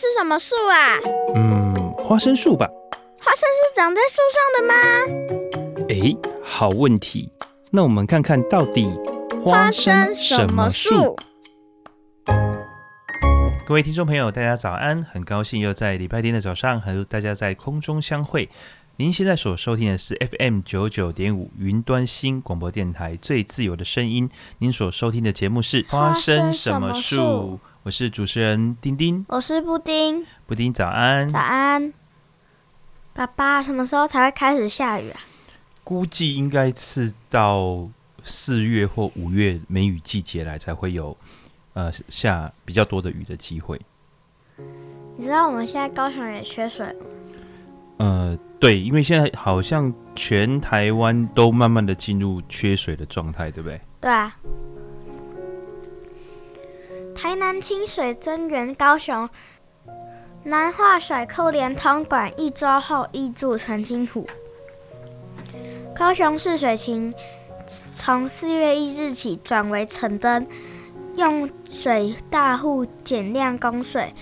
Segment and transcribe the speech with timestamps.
[0.00, 0.96] 是什么树啊？
[1.34, 2.66] 嗯，花生树吧。
[3.22, 5.86] 花生是长在树上的吗？
[5.90, 7.30] 诶，好问题。
[7.70, 8.88] 那我们看看到底
[9.44, 11.18] 花生什么树？
[13.66, 15.04] 各位听众朋友，大家早安！
[15.04, 18.48] 很高兴又在礼拜天的早上和大家在空中相会。
[18.96, 24.30] 您现在所收听的是 FM 九九点五云端新广播电台最自由的声音。
[24.60, 27.60] 您所收听的节目是花生什么树？
[27.82, 30.22] 我是主持人丁丁，我是布丁。
[30.46, 31.90] 布丁早安，早安。
[33.14, 35.20] 爸爸，什么时候才会开始下雨啊？
[35.82, 37.88] 估计应该是到
[38.22, 41.16] 四月或五月梅雨季节来才会有
[41.72, 43.80] 呃下比较多的雨的机会。
[45.16, 47.06] 你知道我们现在高雄也缺水吗？
[47.96, 48.38] 呃。
[48.60, 53.80] 对，因为现在好像全台湾都慢慢的进入缺水的状态，对不对？
[54.02, 54.36] 对啊。
[57.22, 59.28] 台南清水增援高雄，
[60.44, 64.26] 南化甩扣连通管一周后挹注澄清湖。
[65.94, 67.12] 高雄市水情
[67.94, 70.46] 从四月一日起转为橙灯，
[71.16, 74.14] 用水大户减量供水，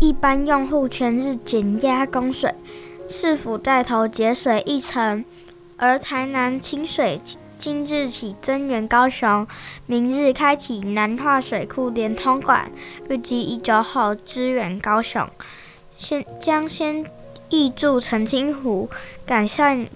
[0.00, 2.52] 一般用户全日减压供水。
[3.08, 5.24] 市府带头节水一成，
[5.76, 7.20] 而台南清水
[7.60, 9.46] 今日起增援高雄，
[9.84, 12.70] 明日开启南化水库连通管，
[13.10, 15.28] 预计一周后支援高雄。
[15.98, 17.04] 先将先
[17.50, 18.88] 挹注澄清湖，
[19.26, 19.86] 改善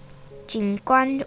[0.46, 1.18] 景观，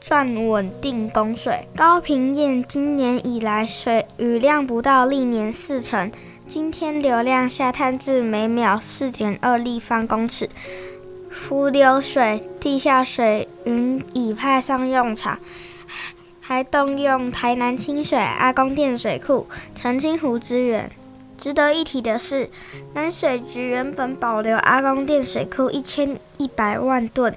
[0.00, 1.66] 赚稳定供水。
[1.74, 6.12] 高屏堰今年以来水雨量不到历年四成，
[6.46, 10.48] 今天流量下探至每秒四点二立方公尺。
[11.32, 15.38] 伏流水、地下水云已派上用场，
[16.50, 20.90] 还动用台南清水、阿公店水库、澄清湖资源。
[21.38, 22.50] 值得一提的是，
[22.92, 27.32] 南水局原本保留阿公店水库一千一百万吨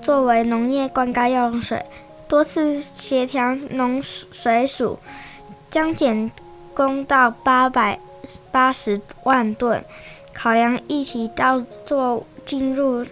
[0.00, 1.84] 作为农业灌溉用水，
[2.28, 5.00] 多次协调农水署，
[5.68, 6.30] 将减
[6.72, 7.98] 供到八百
[8.52, 9.84] 八十万吨。
[10.32, 13.04] 考量一起到做进入。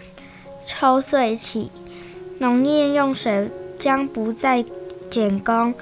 [0.65, 1.69] 抽穗期，
[2.39, 4.63] 农业用水将不再
[5.17, 5.73] 减工，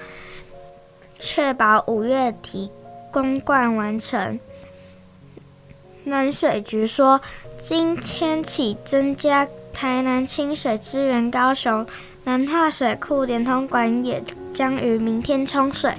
[1.19, 2.71] 确保五月底
[3.11, 4.39] 供灌完成。
[6.05, 7.19] 南水局说，
[7.59, 11.85] 今天起增加台南清水支援高雄，
[12.23, 15.95] 南化水库连通管也将于明天冲水，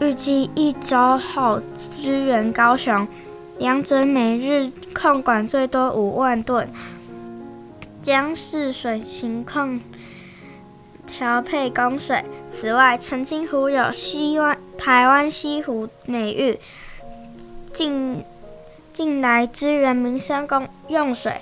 [0.00, 1.60] 预计一周后
[2.00, 3.06] 支援高雄，
[3.58, 6.66] 两者每日控管最多五万吨。
[8.02, 9.78] 将视水情况
[11.06, 12.24] 调配供水。
[12.50, 16.58] 此外，澄清湖有西湾台湾西湖美誉，
[17.72, 18.24] 近
[18.92, 21.40] 近来支援民生供用水，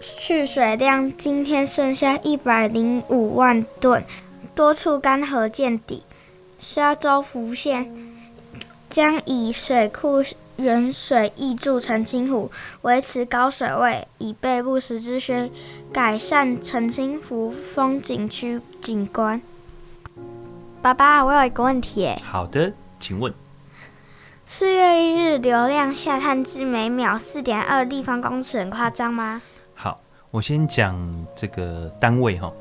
[0.00, 4.04] 蓄水量今天剩下一百零五万吨，
[4.54, 6.02] 多处干涸见底。
[6.60, 7.90] 沙洲浮现
[8.88, 10.22] 将以水库。
[10.56, 12.50] 原水溢注澄清湖，
[12.82, 15.50] 维持高水位，以备不时之需，
[15.92, 19.42] 改善澄清湖风景区景观。
[20.80, 22.22] 爸爸，我有一个问题耶。
[22.24, 23.32] 好的，请问。
[24.46, 29.42] 四月一日流量下探至每秒四点二立方公尺，很夸张吗？
[29.74, 30.00] 好，
[30.30, 30.96] 我先讲
[31.36, 32.52] 这个单位哈。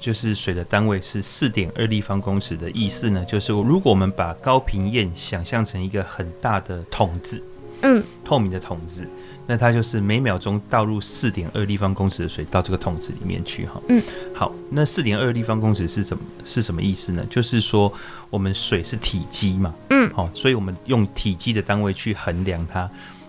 [0.00, 7.42] 就是水的单位是四点二立方公尺的意思呢，就是如果我们把高屏堰想象成一个很大的桶子，
[7.82, 9.06] 嗯，透明的桶子，
[9.48, 14.00] 那它就是每秒钟倒入四点二立方公尺的水到这个桶子里面去哈，嗯，
[14.34, 17.26] 好，那四点二立方公尺是怎么是什么意思呢？
[17.30, 17.90] 就是说
[18.28, 22.88] 我们水是体积嘛，嗯，好，所以我们用体积的单位去衡量它，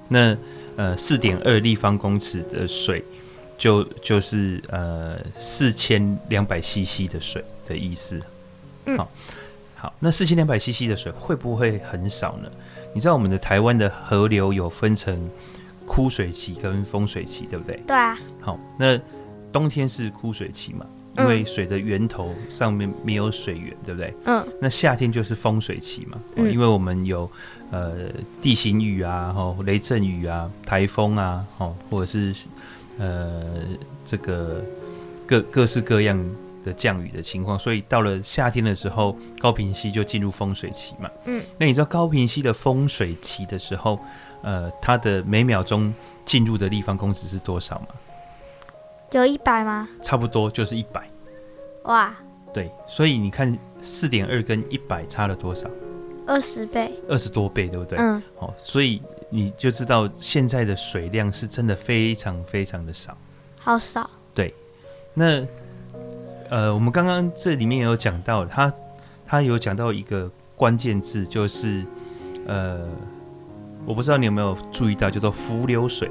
[0.09, 0.37] 那
[0.75, 3.03] 呃四点二立方公尺的水。
[3.57, 8.17] 就就是呃四千两百 CC 的水的意思，
[8.85, 9.11] 嗯，好，
[9.75, 12.49] 好，那四千两百 CC 的水会不会很少呢？
[12.93, 15.29] 你知道我们的台湾的河流有分成
[15.89, 17.75] 枯水期跟丰水期，对不对？
[17.87, 18.15] 对啊。
[18.39, 18.99] 好，那
[19.51, 20.85] 冬天是枯水期嘛，
[21.17, 24.13] 因为水的源头上面没有水源，对不对？
[24.25, 24.47] 嗯。
[24.61, 27.29] 那夏天就是丰水期嘛，嗯，因为我们有
[27.71, 28.09] 呃
[28.39, 32.47] 地形雨啊，吼雷阵雨啊，台风啊，吼或者是。
[33.01, 33.41] 呃，
[34.05, 34.61] 这个
[35.25, 36.19] 各各式各样
[36.65, 41.09] 的降雨的情况，所以到了夏天的时候，高平溪就进入丰水期嘛。
[41.23, 43.97] 嗯，那你知道高平溪的丰水期的时候，
[44.41, 45.93] 呃，它的每秒钟
[46.25, 47.87] 进入的立方公尺是多少吗？
[49.11, 49.87] 有一百吗？
[50.03, 51.07] 差不多就是一百。
[51.83, 52.13] 哇！
[52.53, 55.69] 对，所以你看四点二跟一百差了多少？
[56.27, 56.91] 二十倍。
[57.07, 57.97] 二十多倍，对不对？
[57.97, 58.21] 嗯。
[58.37, 63.17] 好，所以你就知道现在的水量是真的非常非常的少，
[63.59, 64.09] 好少。
[64.33, 64.53] 对，
[65.13, 65.43] 那
[66.49, 68.73] 呃，我们刚刚这里面有讲到，他
[69.27, 71.83] 他有讲到一个关键字，就是
[72.47, 72.87] 呃，
[73.85, 76.09] 我不知道你有没有注意到，叫做伏流水。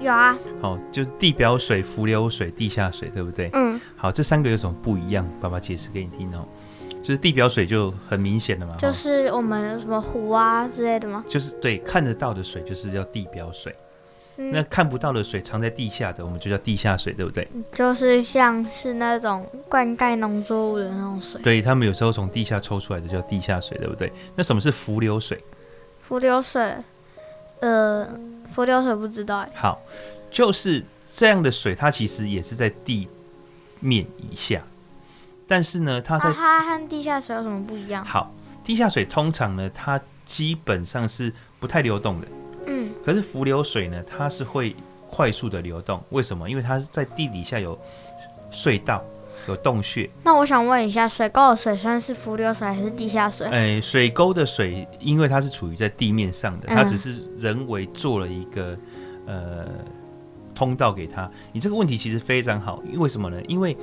[0.00, 0.36] 有啊。
[0.60, 3.50] 好，就是地表水、伏流水、地下水，对不对？
[3.52, 3.80] 嗯。
[3.96, 5.28] 好，这三个有什么不一样？
[5.40, 6.44] 爸爸解释给你听哦。
[7.02, 11.24] 就是地表水就很明显了嘛，就是我们什么湖啊之类的吗？
[11.28, 13.72] 就是对，看得到的水就是叫地表水，
[14.38, 17.46] 嗯、那看不到的水藏在地下的，我们就叫地下水，对不对？
[17.72, 21.40] 就是像是那种灌溉农作物的那种水。
[21.42, 24.12] 对，他们有时候从地下抽出来的叫地下水，对不对？
[24.34, 25.40] 那什么是伏流水？
[26.06, 26.76] 伏流水，
[27.60, 28.08] 呃，
[28.54, 29.50] 浮流水不知道哎。
[29.54, 29.80] 好，
[30.30, 33.08] 就是这样的水，它其实也是在地
[33.80, 34.62] 面以下。
[35.48, 38.04] 但是呢，它在、啊、它和地下水有什么不一样？
[38.04, 38.32] 好，
[38.64, 42.26] 地下水通常呢，它基本上是不太流动的。
[42.66, 42.90] 嗯。
[43.04, 44.74] 可是浮流水呢，它是会
[45.08, 46.00] 快速的流动。
[46.10, 46.48] 为什么？
[46.48, 47.76] 因为它是在地底下有
[48.52, 49.02] 隧道、
[49.48, 50.08] 有洞穴。
[50.22, 53.46] 那我想问一下，水沟的水算是浮流水还是地下水？
[53.48, 58.76] 哎、欸，水沟的水，因为它是处于在地面上的，它只是人为做了一个
[59.26, 59.66] 呃
[60.54, 61.30] 通道给它。
[61.52, 63.40] 你这个问题其实非常好，因为什么呢？
[63.48, 63.76] 因为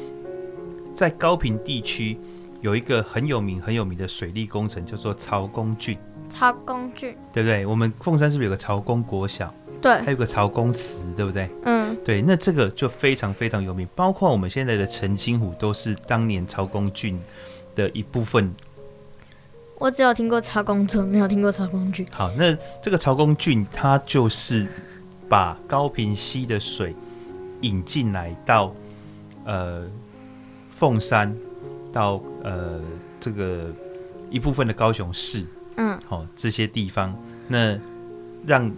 [0.96, 2.18] 在高平地区
[2.62, 5.96] 有一个很有名、很有名的水利工程，叫做曹公圳。
[6.30, 7.66] 曹公圳，对不对？
[7.66, 9.54] 我们凤山是不是有个曹公国小？
[9.84, 11.48] 对，还有个曹公祠，对不对？
[11.66, 12.22] 嗯，对。
[12.22, 17.22] 那这个就非常非常有名，包括我们现在的澄清湖都是当年曹公郡
[17.76, 18.52] 的一部分。
[19.78, 22.08] 我只有听过曹公圳，没有听过曹公郡。
[22.10, 24.66] 好，那这个曹公郡，它就是
[25.28, 26.96] 把高平溪的水
[27.62, 28.74] 引进来到
[29.46, 29.86] 呃。
[30.76, 31.34] 凤山
[31.94, 32.82] 到呃
[33.22, 33.70] 这个
[34.30, 35.46] 一部分的高雄市，
[35.78, 37.16] 嗯，好、哦、这些地方，
[37.48, 37.78] 那
[38.46, 38.70] 让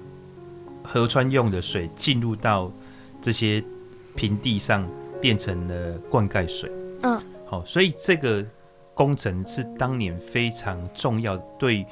[0.86, 2.72] 河川用的水进入到
[3.22, 3.64] 这些
[4.16, 4.88] 平地上，
[5.22, 6.72] 变成了灌溉水，
[7.02, 8.46] 嗯，好、哦，所以这个
[8.94, 11.86] 工程是当年非常重要，对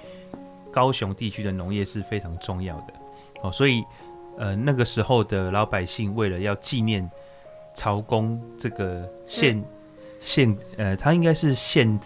[0.72, 2.94] 高雄地区的农业是非常重要的，
[3.42, 3.84] 哦，所以
[4.38, 7.10] 呃那个时候的老百姓为了要纪念
[7.75, 9.57] 曹公这个县。
[9.57, 9.63] 嗯。
[10.24, 12.00] 县呃，他应该是县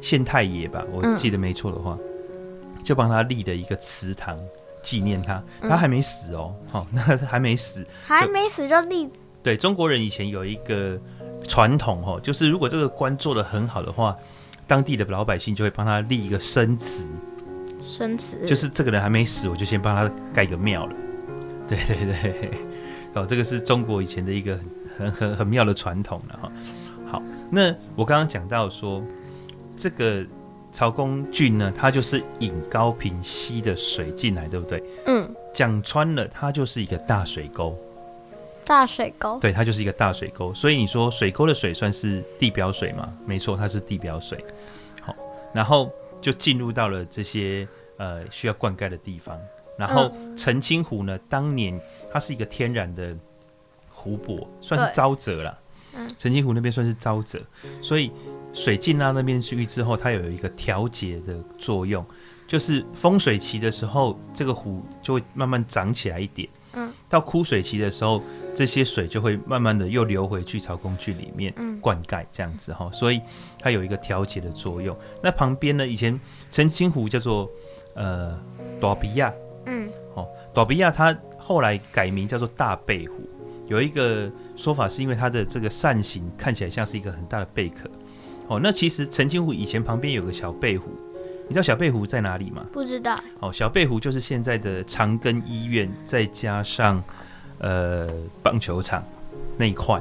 [0.00, 4.38] 县太爷吧，我记得没错的话，嗯、就帮他立了一个祠堂
[4.88, 5.42] 纪念他。
[5.60, 9.08] 他还没死哦，好、嗯，那、哦、还没死，还没死就立。
[9.42, 10.98] 对，中国人以前有一个
[11.46, 14.16] 传统哦，就是如果这个官做的很好的话，
[14.66, 17.04] 当地的老百姓就会帮他立一个生祠。
[17.84, 20.94] 生祠就是这个人还没死，我就先帮他盖个庙了。
[21.68, 22.50] 对对对，
[23.14, 24.58] 哦，这个是中国以前的一个。
[24.98, 26.50] 很很很妙的传统了哈。
[27.08, 29.00] 好，那我刚刚讲到说，
[29.76, 30.26] 这个
[30.72, 34.82] 曹公郡呢，它就是引高平溪的水进来，对不对？
[35.06, 35.28] 嗯。
[35.54, 37.76] 讲穿了，它就是一个大水沟。
[38.64, 39.38] 大水沟。
[39.40, 40.52] 对，它就是一个大水沟。
[40.54, 43.12] 所以你说水沟的水算是地表水吗？
[43.26, 44.38] 没错，它是地表水。
[45.02, 45.14] 好，
[45.52, 47.66] 然后就进入到了这些
[47.96, 49.38] 呃需要灌溉的地方。
[49.76, 51.80] 然后澄清湖呢，当年
[52.12, 53.16] 它是一个天然的。
[54.00, 55.58] 湖泊算是沼泽了，
[55.92, 57.40] 嗯，澄清湖那边算是沼泽，
[57.82, 58.12] 所以
[58.58, 62.04] 水进到那边去之后，它有一个调节的作用，
[62.48, 68.20] 就是风水期的时候，这个湖就会慢慢涨起来一点，嗯，到枯水期的时候，
[68.56, 73.20] 这些水就会慢慢的又流回去潮工具里面灌溉这样子哈，所以
[73.60, 74.96] 它有一个调节的作用。
[75.22, 76.18] 那旁边呢，以前
[76.50, 77.48] 澄清湖叫做
[77.94, 78.36] 呃
[78.80, 79.32] 朵比亚，
[79.66, 83.22] 嗯，哦，朵比亚它后来改名叫做大贝湖。
[83.68, 87.88] 有一个说法是因为它的这个扇形看起来像是一个很大的贝壳，
[88.48, 90.90] 哦，那其实澄清湖以前旁边有个小贝湖，
[91.46, 92.66] 你知道小贝湖在哪里吗？
[92.72, 93.18] 不知道。
[93.40, 97.02] 哦，小贝湖就是现在的长庚医院，再加上
[97.58, 98.08] 呃
[98.42, 99.04] 棒球场
[99.58, 100.00] 那一块，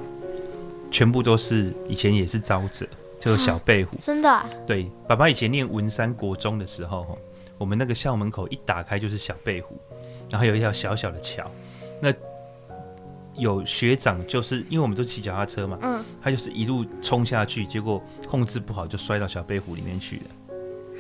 [0.90, 2.88] 全部都是以前也是沼泽，
[3.20, 3.98] 就是小贝湖。
[4.02, 4.46] 真的？
[4.66, 7.18] 对，爸爸以前念文山国中的时候，
[7.58, 9.78] 我们那个校门口一打开就是小贝湖，
[10.30, 11.67] 然后有一条小小的桥，那。
[13.38, 20.24] 有学长就是因为我们都骑脚踏车嘛，嗯，他就是一路冲下去，结果控制不好就摔到小背湖里面去了。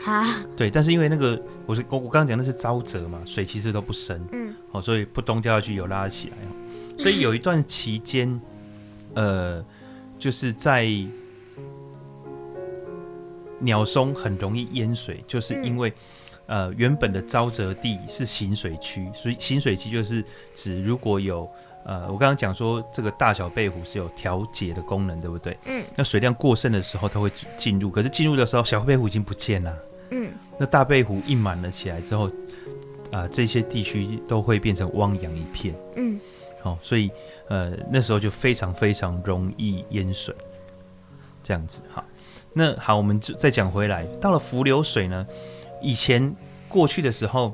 [0.03, 0.25] 哈，
[0.55, 6.37] 对，但是因为那个我是我我刚刚讲那是沼泽嘛，水其实都不深，嗯，好，所以不咚掉下去有拉起来，
[7.03, 8.39] 所以有一段期间，
[9.15, 9.63] 呃，
[10.19, 10.87] 就是在
[13.59, 15.91] 鸟松很容易淹水，就是因为。
[16.49, 20.23] 呃，原本的沼泽地是行水区，所以行水区就是
[20.55, 21.45] 指如果有
[21.87, 25.57] 呃，我刚刚讲说这个大小贝湖是有调节的功能，对不对？
[25.65, 25.81] 嗯。
[25.95, 29.73] 那水量过剩的时候，它会进入，可是进入的时候，小贝湖已经不见了。
[30.11, 30.29] 嗯。
[30.57, 32.27] 那大贝湖一满了起来之后，
[33.09, 35.73] 啊、呃，这些地区都会变成汪洋一片。
[35.95, 36.19] 嗯，
[36.61, 37.09] 好、哦，所以
[37.47, 40.35] 呃那时候就非常非常容易淹水，
[41.41, 41.79] 这样子。
[41.93, 42.03] 哈，
[42.51, 45.25] 那好，我们就再讲回来，到了伏流水呢，
[45.81, 46.35] 以前
[46.67, 47.53] 过去的时候，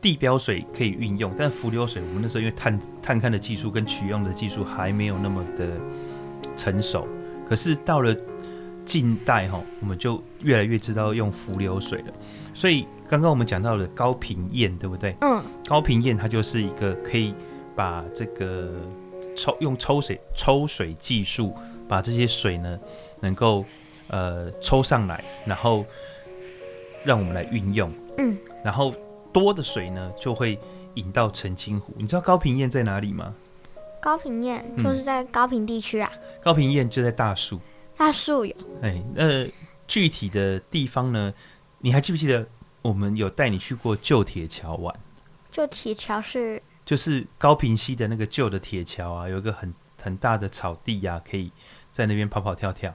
[0.00, 5.68] 地标水可以运用，但浮流水我们那时候因为探探勘的技术跟取用的技术还没有那么的
[6.56, 7.06] 成熟，
[7.48, 8.14] 可是到了
[8.86, 12.14] 近代哈，我们就越来越知道用浮流水了，
[12.54, 12.86] 所以。
[13.10, 15.16] 刚刚我们讲到了高频堰，对不对？
[15.22, 17.32] 嗯，高频堰它就是一个可以
[17.74, 18.70] 把这个
[19.34, 21.54] 抽用抽水抽水技术
[21.88, 22.78] 把这些水呢
[23.20, 23.64] 能够
[24.08, 25.86] 呃抽上来，然后
[27.02, 27.90] 让我们来运用。
[28.18, 28.92] 嗯，然后
[29.32, 30.58] 多的水呢就会
[30.94, 31.94] 引到澄清湖。
[31.96, 33.34] 你知道高平堰在哪里吗？
[34.00, 36.10] 高平堰就是在高平地区啊。
[36.14, 37.60] 嗯、高平堰就在大树。
[37.96, 38.54] 大树有。
[38.82, 39.50] 哎，那
[39.86, 41.32] 具体的地方呢？
[41.80, 42.46] 你还记不记得？
[42.80, 44.94] 我们有带你去过旧铁桥玩，
[45.50, 51.50] 旧铁桥是就是高平溪的那个旧的铁桥啊，有一个很很大的草地呀、啊，可以
[51.92, 52.94] 在那边跑跑跳跳。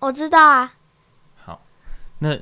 [0.00, 0.74] 我知道啊。
[1.36, 1.62] 好，
[2.18, 2.36] 那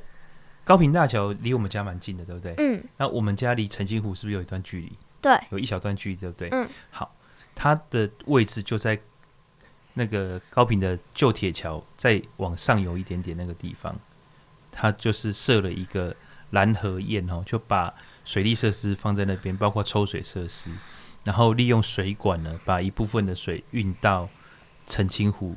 [0.67, 2.55] 高平大桥离我们家蛮近的，对不对？
[2.59, 2.83] 嗯。
[2.97, 4.93] 那我们家离澄清湖是不是有一段距离？
[5.23, 6.49] 对，有一小段距离，对不对？
[6.51, 6.69] 嗯。
[6.91, 7.15] 好，
[7.55, 8.99] 它的位置就在
[9.95, 13.95] 那个高平的旧铁桥再往上游一点点那个地方。
[14.73, 16.15] 它就是设了一个
[16.51, 17.95] 拦河堰哦，就把
[18.25, 20.71] 水利设施放在那边，包括抽水设施，
[21.23, 24.29] 然后利用水管呢，把一部分的水运到
[24.89, 25.57] 澄清湖，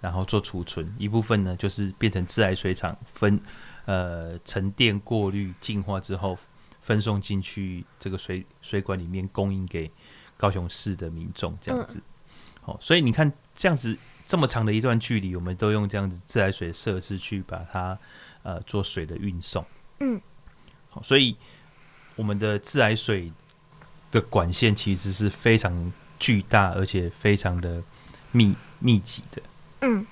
[0.00, 3.40] 然后做储存，一部分呢就是变成自来水厂分
[3.86, 6.38] 呃沉淀、过滤、净化之后
[6.82, 9.90] 分送进去这个水水管里面，供应给
[10.36, 11.98] 高雄市的民众这样子。
[12.60, 17.98] 好、嗯，所以你看这样子这么长的一段距离，我们都用这样子自来水设施去把它。
[18.42, 19.66] 呃，做水的运送，
[19.98, 20.20] 嗯，
[20.90, 21.36] 好，所以
[22.14, 23.32] 我们的自来水
[24.12, 27.82] 的管线其实是非常巨大，而且非常的
[28.30, 29.42] 密密集的，
[29.80, 30.06] 嗯。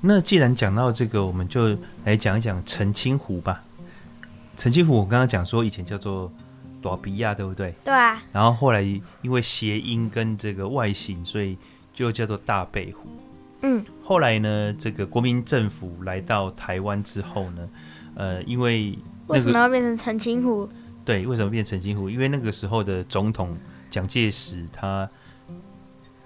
[0.00, 3.62] 那既然讲到这个，我们就来讲一讲澄清湖吧。
[4.56, 6.30] 澄清湖，我刚刚讲说以前叫做
[6.80, 7.74] 朵比亚，对不对？
[7.84, 8.22] 对啊。
[8.32, 8.82] 然后后来
[9.22, 11.56] 因为谐音跟这个外形，所以
[11.94, 13.08] 就叫做大背湖。
[13.62, 17.68] 嗯，后来呢，这个国民政府来到台湾之后呢，
[18.14, 20.66] 呃，因为、那个、为什么要变成澄清湖？
[21.04, 22.08] 对，为什么变成澄清湖？
[22.08, 23.54] 因为那个时候的总统
[23.90, 25.06] 蒋介石他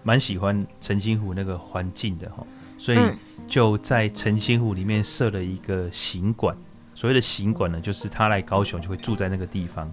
[0.05, 2.47] 蛮喜欢澄清湖那个环境的哈，
[2.85, 2.99] 所以
[3.49, 6.55] 就在澄清湖里面设了一个行馆。
[6.95, 9.91] 所谓的行馆呢，就是他来高雄就会住在那个地方。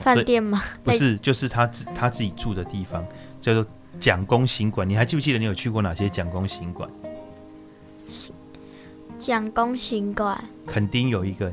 [0.00, 0.62] 饭店吗？
[0.82, 3.04] 不是，就是他自他自己住的地方，
[3.40, 3.64] 叫做。
[4.00, 6.88] 蒋公行馆，你还记不记得你有去过哪些蒋公行馆？
[9.20, 11.52] 蒋公行馆，肯定有一个，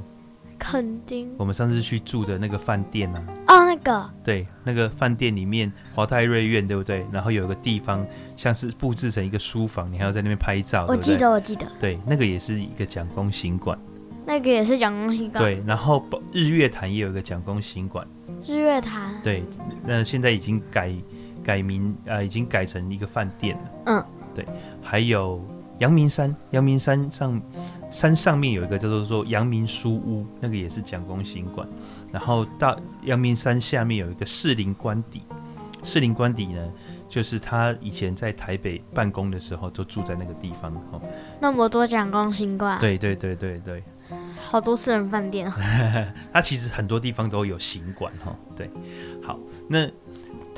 [0.58, 3.24] 肯定，我们上次去住的那个饭店啊。
[3.50, 7.06] 哦，那个，对，那个饭店里面华泰瑞苑，对不对？
[7.12, 8.08] 然后有一个地方
[8.40, 10.86] 像是布置成一个书房，你还要在那边拍照。
[10.88, 13.78] 我记得，我记得，对，那个也是一个蒋公行馆。
[14.26, 15.44] 那个也是蒋公行馆。
[15.44, 18.08] 对，然后日月潭也有一个蒋公行馆。
[18.48, 19.14] 日月潭。
[19.22, 19.44] 对，
[19.86, 20.94] 那现在已经改。
[21.42, 23.62] 改名呃，已经改成一个饭店了。
[23.86, 24.06] 嗯，
[24.36, 24.46] 对。
[24.84, 25.44] 还有
[25.80, 27.42] 阳明山，阳明山上
[27.92, 31.68] 山上面有一个叫做做阳明书屋，那个也是蒋公行馆。
[32.12, 35.22] 然后到阳明山下面有一个士林官邸，
[35.84, 36.62] 士林官邸呢，
[37.10, 40.74] 就是他以前在台北办公的时候都住在那个地方。
[40.92, 41.02] 哦，
[41.42, 42.80] 那么多蒋公行馆。
[42.80, 43.84] 对对对对对。
[44.38, 45.52] 好多私人饭店。
[46.32, 48.36] 他其实很多地方都有行馆哈。
[48.56, 48.70] 对，
[49.24, 49.38] 好，
[49.68, 49.90] 那。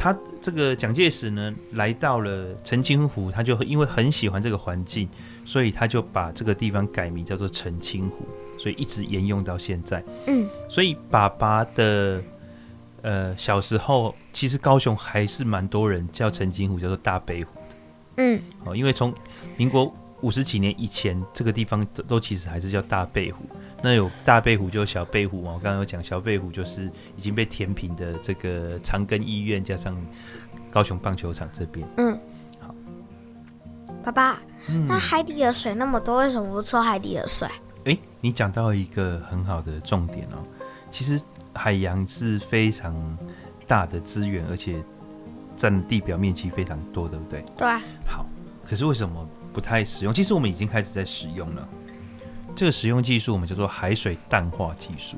[0.03, 5.08] 他这个蒋介石呢，来到了澄清湖，他就因为很喜欢这个环境，
[5.46, 8.25] 所以他就把这个地方改名叫做澄清湖，
[8.58, 10.03] 所以一直沿用到现在。
[10.25, 12.20] 嗯，所以爸爸的
[13.03, 17.75] 呃小时候，其实高雄还是蛮多人叫澄清湖叫做大背湖的。
[18.17, 19.13] 嗯，哦，因为从
[19.57, 23.45] 民国五十几年以前，这个地方都都其实还是叫大背湖。
[23.81, 25.53] 那有大背湖，就有小背湖嘛。
[25.53, 26.85] 我刚刚有讲小背湖，就是
[27.17, 29.97] 已经被填平的这个长庚医院加上
[30.69, 31.88] 高雄棒球场这边。
[31.97, 32.19] 嗯，
[32.59, 32.75] 好，
[34.03, 37.47] 爸爸，嗯、那海底的水那么多，为什么不抽海底的水？
[37.85, 40.45] 哎、欸，你讲到一个很好的重点哦。
[40.91, 41.19] 其实
[41.53, 42.93] 海洋是非常
[43.71, 44.83] 大的资源，而且
[45.55, 47.41] 占地表面积非常多，对不对？
[47.55, 47.65] 对。
[48.05, 48.25] 好，
[48.67, 50.13] 可是为什么不太使用？
[50.13, 51.65] 其实我们已经开始在使用了。
[52.53, 55.15] 这个使用技术我们叫做海水淡化技术。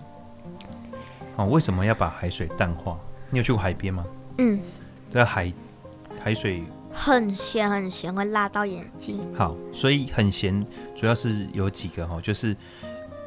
[1.35, 2.95] 哦，为什么要把海水淡化？
[3.31, 4.05] 你有去过海边吗？
[4.37, 4.59] 嗯。
[5.11, 5.51] 这海
[6.23, 9.19] 海水很咸，很咸，会辣到眼睛。
[9.35, 10.63] 好，所以很咸，
[10.95, 12.49] 主要是有几个哈，就是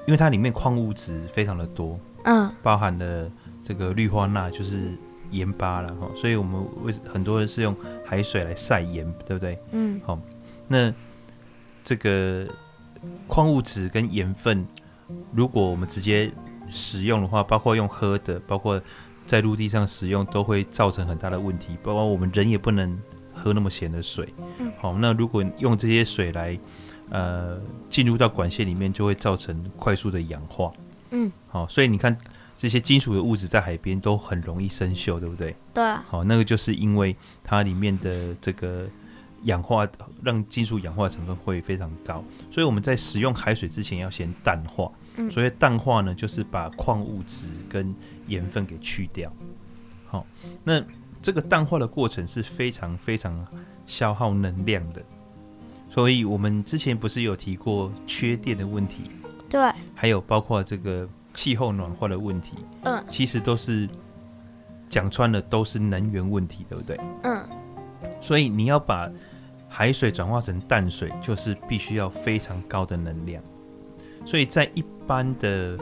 [0.07, 3.29] 因为它里面矿物质非常的多，嗯，包含了
[3.65, 4.93] 这个氯化钠，就是
[5.31, 9.59] 盐巴了哈，所以我们为很多人是用海水来晒盐，对不对？
[9.73, 10.19] 嗯，好，
[10.69, 10.93] 那
[11.85, 12.47] 这个
[13.27, 14.67] 矿物质跟盐分，
[15.33, 16.31] 如果我们直接
[16.69, 18.81] 使用的话，包括用喝的，包括
[19.27, 22.99] 在陆地上使用，都会造成很大的问题，包括我们人也不能
[23.35, 24.29] 喝那么咸的水。
[24.59, 26.59] 嗯，好，那如果用这些水来
[27.11, 27.57] 呃，
[27.89, 30.73] 进入到管线里面就会造成快速的氧化。
[31.13, 32.17] 嗯，好，所以你看
[32.57, 35.55] 这些金属的物质在海边都很容易生锈，对不对？
[35.75, 36.05] 对啊。
[36.09, 38.89] 好，那个就是因为它里面的这个
[39.45, 39.87] 氧化，
[40.23, 42.25] 让金属氧化成分会非常高。
[42.51, 44.91] 所以我们在使用海水之前要先淡化。
[45.19, 47.95] 嗯，所以淡化呢，就是把矿物质跟
[48.27, 49.33] 盐分给去掉。
[50.07, 50.27] 好，
[50.65, 50.83] 那
[51.23, 53.47] 这个淡化的过程是非常非常
[53.87, 55.03] 消耗能量的。
[55.91, 59.11] 所以我们之前不是有提过缺电的问题，
[59.49, 63.89] 对，还有包括这个气候暖化的问题，嗯，其实都是
[64.89, 66.99] 讲穿了都是能源问题，对不对？
[67.23, 67.45] 嗯，
[68.21, 69.09] 所以你要把
[69.69, 73.41] 海水转化成淡水，就是必须要非常高的能量。
[74.25, 75.79] 所以在一般的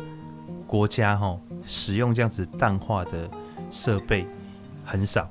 [0.66, 3.30] 国家，哈，使用这样子淡化的
[3.70, 4.26] 设备
[4.84, 5.26] 很少，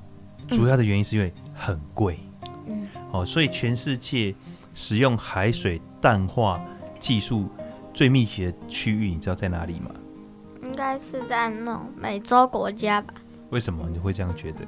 [0.48, 2.18] 主要的原因是因为很贵，
[2.66, 4.34] 嗯，哦，所以全世界。
[4.76, 6.60] 使用海水淡化
[7.00, 7.48] 技术
[7.94, 9.92] 最密集的区域，你知道在哪里吗？
[10.74, 13.14] 应该是在那种美洲国家吧？
[13.52, 14.66] 为什么你会这样觉得？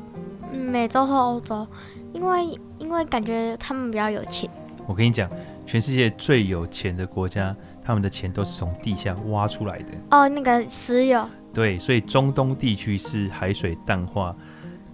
[0.56, 1.68] 美洲和欧洲，
[2.14, 4.48] 因为因为感觉他们比较有钱。
[4.86, 5.28] 我跟你讲，
[5.66, 9.86] 全世界最有钱的国家，他们的钱都是从地下挖出来的。
[10.12, 11.28] 哦，那个石油。
[11.52, 14.36] 对，所以中东地区是海水淡化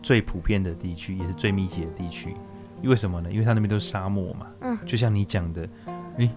[0.01, 2.33] 最普遍的地区，也是最密集的地区。
[2.81, 3.29] 因为什么呢？
[3.29, 4.47] 因为它那边都是沙漠嘛。
[4.61, 4.79] 嗯。
[4.87, 5.67] 就像你讲的，
[6.19, 6.29] 诶，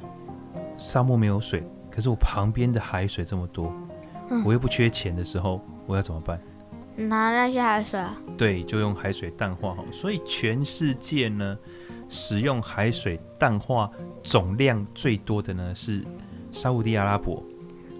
[0.76, 1.62] 沙漠没有水，
[1.92, 3.83] 可是我旁边的海水这么多，嗯，
[4.42, 6.40] 我又不缺钱的时候，我要怎么办？
[6.96, 8.16] 拿那些海水啊？
[8.38, 9.84] 对，就用海水淡化好。
[9.92, 11.58] 所以全世界呢，
[12.08, 13.90] 使用海水淡化
[14.22, 16.04] 总量最多的呢是
[16.52, 17.42] 沙乌地阿拉伯。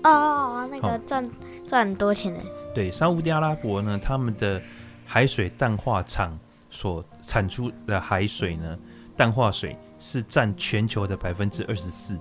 [0.04, 1.28] 哦，那个赚
[1.66, 2.40] 赚很多钱呢。
[2.72, 4.62] 对，沙乌地阿拉伯呢，他们的
[5.04, 6.38] 海水淡化厂
[6.70, 8.78] 所产出的海水呢，
[9.16, 12.16] 淡化水是占全球的百分之二十四，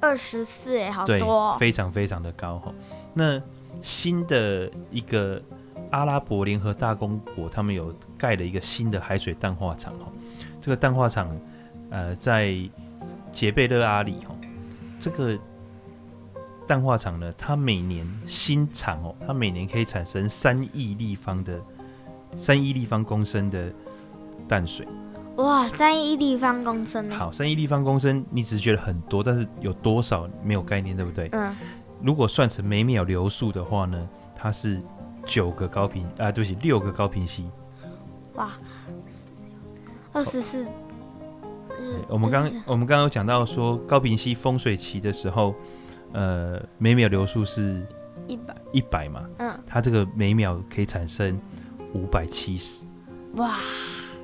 [0.00, 2.72] 二十四哎，好多哦，非常非常的高哈。
[3.16, 3.40] 那
[3.80, 5.40] 新的一个
[5.90, 10.06] 阿拉伯联合大公国，他们有盖了一个新的海水淡化厂哈。
[10.60, 11.34] 这个淡化厂
[11.90, 12.54] 呃在
[13.32, 14.36] 杰贝勒阿里哈，
[15.00, 15.38] 这个
[16.66, 21.58] 淡化厂呢，它每年新厂哦，它每年可以产生三亿立方的
[22.36, 23.72] 三亿立方公升的。
[24.48, 24.86] 淡水，
[25.38, 27.10] 哇，三亿立方公升？
[27.10, 31.28] 好，三亿立方公升，你只是觉得很多，但是有多少没有概念，对不对？
[31.32, 31.56] 嗯。
[32.02, 34.80] 如果算成每秒流速的话呢，它是
[35.24, 37.44] 九个高频啊，对不起，六个高频息。
[38.34, 38.52] 哇，
[40.12, 40.66] 二十四。
[42.08, 45.54] 我们刚我们刚刚有讲到说，高频息风水期的时候，
[46.12, 47.84] 呃，每秒流速是
[48.26, 49.28] 一百一百嘛？
[49.38, 49.58] 嗯。
[49.66, 51.38] 它这个每秒可以产生
[51.92, 52.80] 五百七十。
[53.34, 53.56] 哇。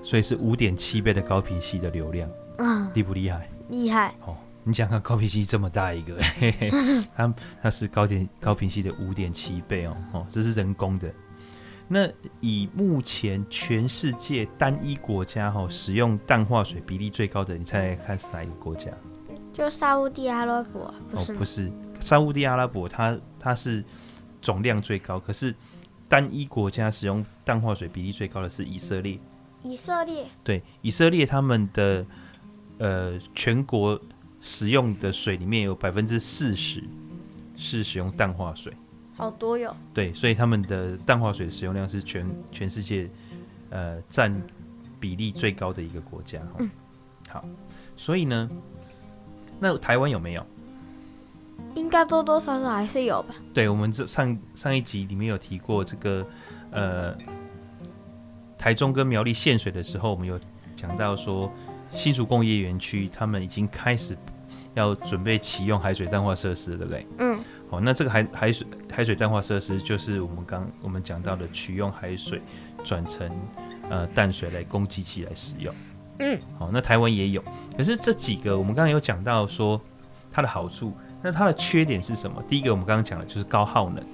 [0.05, 3.49] 所以是五点七倍的高频息的流量，嗯，厉不厉害？
[3.69, 4.37] 厉害哦！
[4.65, 11.13] 你想看高频溪这么大一个， 嘿嘿，它它是高点高频溪的五点七倍哦，哦，这是人工的。
[11.89, 12.09] 那
[12.41, 18.91] 以目前全世界单一国家哈、哦、使用淡化水比例最高的，你猜猜看是哪一个国家？
[19.53, 21.71] 就沙乌地阿拉伯，哦，不是，
[22.01, 23.85] 沙乌地阿拉伯它它是
[24.41, 25.55] 总量最高，可是
[26.09, 29.19] 单一国家使用淡化水比例最高的是以色列。
[29.65, 32.05] 以色列对以色列，他们的
[32.79, 34.01] 呃全国
[34.43, 36.85] 使用的水里面有百分之四十
[37.57, 38.71] 是使用淡化水，
[39.17, 39.75] 好多哟。
[39.95, 43.09] 对，所以他们的淡化水使用量是全全世界
[43.71, 44.31] 呃占
[45.01, 46.39] 比例最高的一个国家。
[46.59, 46.71] 嗯，
[47.31, 47.43] 好，
[47.97, 48.51] 所以呢，
[49.59, 50.45] 那台湾有没有？
[51.75, 53.35] 应该多多少少还是有吧。
[53.55, 56.27] 对，我们这上上一集里面有提过这个
[56.71, 57.17] 呃。
[58.59, 60.39] 台中跟苗栗限水的时候，我们有
[60.77, 61.53] 讲到说，
[61.91, 64.17] 新竹工业园区他们已经开始
[64.75, 67.07] 要准备启用海水淡化设施，对不对？
[67.19, 67.39] 嗯。
[67.71, 72.41] 好，那这个海海水海水淡化设施就是我们刚我们讲到的取用海水
[72.85, 73.31] 转成
[73.89, 75.75] 呃淡水来供机器来使用。
[76.19, 76.39] 嗯。
[76.59, 77.43] 好，那台湾也有，
[77.77, 79.81] 可是这几个我们刚刚有讲到说
[80.31, 82.43] 它的好处，那它的缺点是什么？
[82.47, 84.05] 第一个我们刚刚讲的就是高耗能。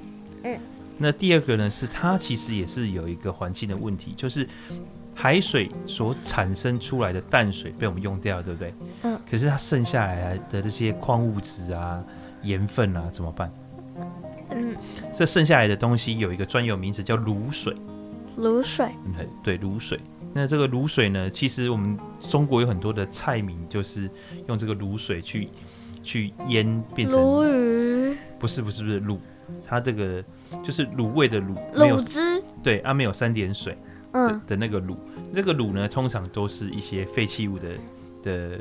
[0.44, 0.60] 嗯。
[0.96, 4.48] 那第二个呢，是它其实也是有一个环境的问题，就是
[5.14, 8.72] 海水所产生出来的淡水被我们用掉，对不对？
[9.02, 9.17] 嗯。
[9.30, 12.02] 可是它剩下来的这些矿物质啊，
[12.42, 13.50] 盐分啊，怎么办？
[14.50, 14.74] 嗯，
[15.12, 17.76] 这剩下来的东西有一个专有名词叫卤水。
[18.38, 19.98] 卤水，嗯，对，卤水。
[20.32, 24.08] 那这个卤水呢，其实我们中国有很多的菜名，就是
[24.46, 25.48] 用这个卤水去
[26.02, 28.16] 去腌变成鲈鱼。
[28.38, 29.18] 不是不是不是卤，
[29.66, 30.22] 它这个
[30.64, 32.42] 就是卤味的卤，卤汁。
[32.62, 33.76] 对，啊没有三点水。
[34.12, 34.96] 嗯的那个卤，
[35.34, 37.68] 这个卤呢，通常都是一些废弃物的
[38.22, 38.60] 的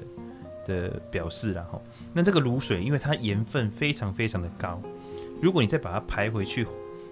[0.67, 1.81] 的表示，然后，
[2.13, 4.79] 那这个卤水，因为它盐分非常非常的高，
[5.41, 6.67] 如果你再把它排回去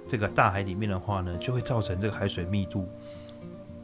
[0.08, 2.88] 这个大海里面的话呢，就会造成这个海水密度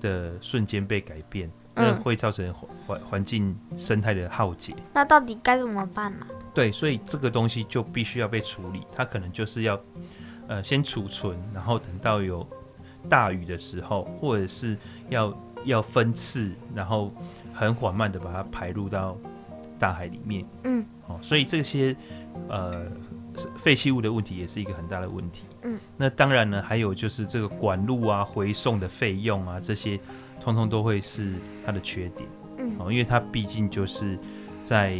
[0.01, 2.53] 的瞬间被改变，那会造成
[2.85, 4.75] 环环境生态的浩劫。
[4.93, 6.27] 那到底该怎么办呢？
[6.53, 9.79] 对，所以这个东西就必须要被处理，它可能就是要
[10.47, 12.45] 呃先储存，然后等到有。
[13.09, 14.77] 大雨的时候，或者是
[15.09, 17.11] 要要分次，然后
[17.51, 19.17] 很缓慢的把它排入到
[19.81, 20.45] 大海里面。
[20.65, 21.95] 嗯，哦，所以这些
[22.47, 22.85] 呃
[23.57, 25.45] 废弃物的问题也是一个很大的问题。
[25.63, 29.99] 嗯，那当然呢，还有就是这个管路啊、回送的费用啊，这些
[30.39, 31.33] 通通都会是
[31.65, 32.29] 它的缺点。
[32.59, 34.17] 嗯，哦，因为它毕竟就是
[34.63, 34.95] 在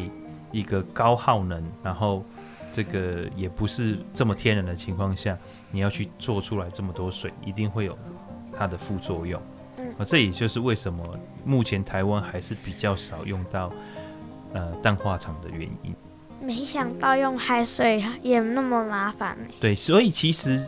[0.52, 2.26] 一个高耗能，然后
[2.74, 5.38] 这个也不是这么天然的情况下。
[5.74, 7.98] 你要去做出来这么多水，一定会有
[8.58, 9.42] 它的副作用。
[9.78, 13.72] 嗯，啊，这也就是为什么目前台湾还是比较少用到
[14.54, 15.94] 呃氮化厂的原因。
[16.42, 19.54] 没想到用海水也那么麻烦呢。
[19.60, 20.64] 对，所以其实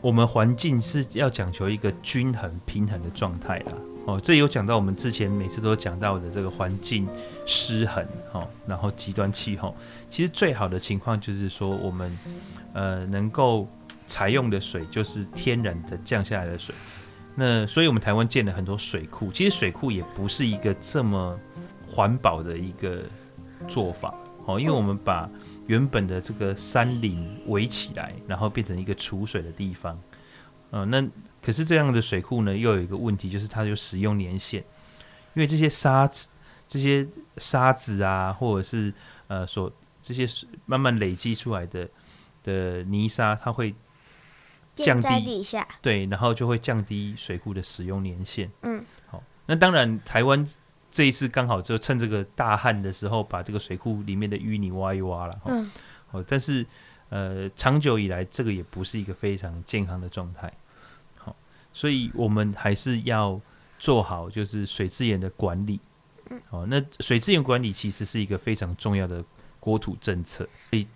[0.00, 3.72] 我们环境是要讲求一个均衡平衡的状态啦。
[4.06, 7.08] 哦，这有讲到我们之前每次都讲到的这个环境
[7.44, 9.74] 失衡，哦，然后极端气候，
[10.10, 12.18] 其实最好的情况就是说我们
[12.72, 13.66] 呃能够。
[14.08, 16.72] 采用的水就是天然的降下来的水，
[17.34, 19.32] 那所以我们台湾建了很多水库。
[19.32, 21.36] 其实水库也不是一个这么
[21.96, 23.02] 环保的一个
[23.66, 25.26] 做法哦，因为我们把
[25.66, 29.98] 原本的这个山林围起来，然后变成一个储水的地方。
[30.72, 31.02] 嗯，那
[31.42, 34.58] 可是这样的水库呢，又有一个问题，就是它有使用年限，
[35.32, 36.28] 因为这些沙子、
[36.68, 38.92] 这些沙子啊，或者是
[39.28, 40.28] 呃所这些
[40.66, 41.88] 慢慢累积出来的
[42.44, 43.74] 的泥沙，它会。
[44.76, 48.46] 降低底下对，然后就会降低水库的使用年限。
[48.60, 50.46] 嗯，好，那当然台湾
[50.96, 55.40] 这一次刚好就趁这个大旱的时候，把这个水库里面的淤泥挖一挖了。
[55.44, 55.70] 嗯，
[56.08, 56.64] 好，但是
[57.10, 60.50] 呃，长久以来这个也不是一个非常健康的状态。
[61.18, 61.36] 好，
[61.74, 63.38] 所以我们还是要
[63.78, 65.78] 做好就是水资源的管理。
[66.30, 69.22] 嗯，好，那水资源管理其实是一个非常重要的
[69.60, 70.86] 国土政策，所以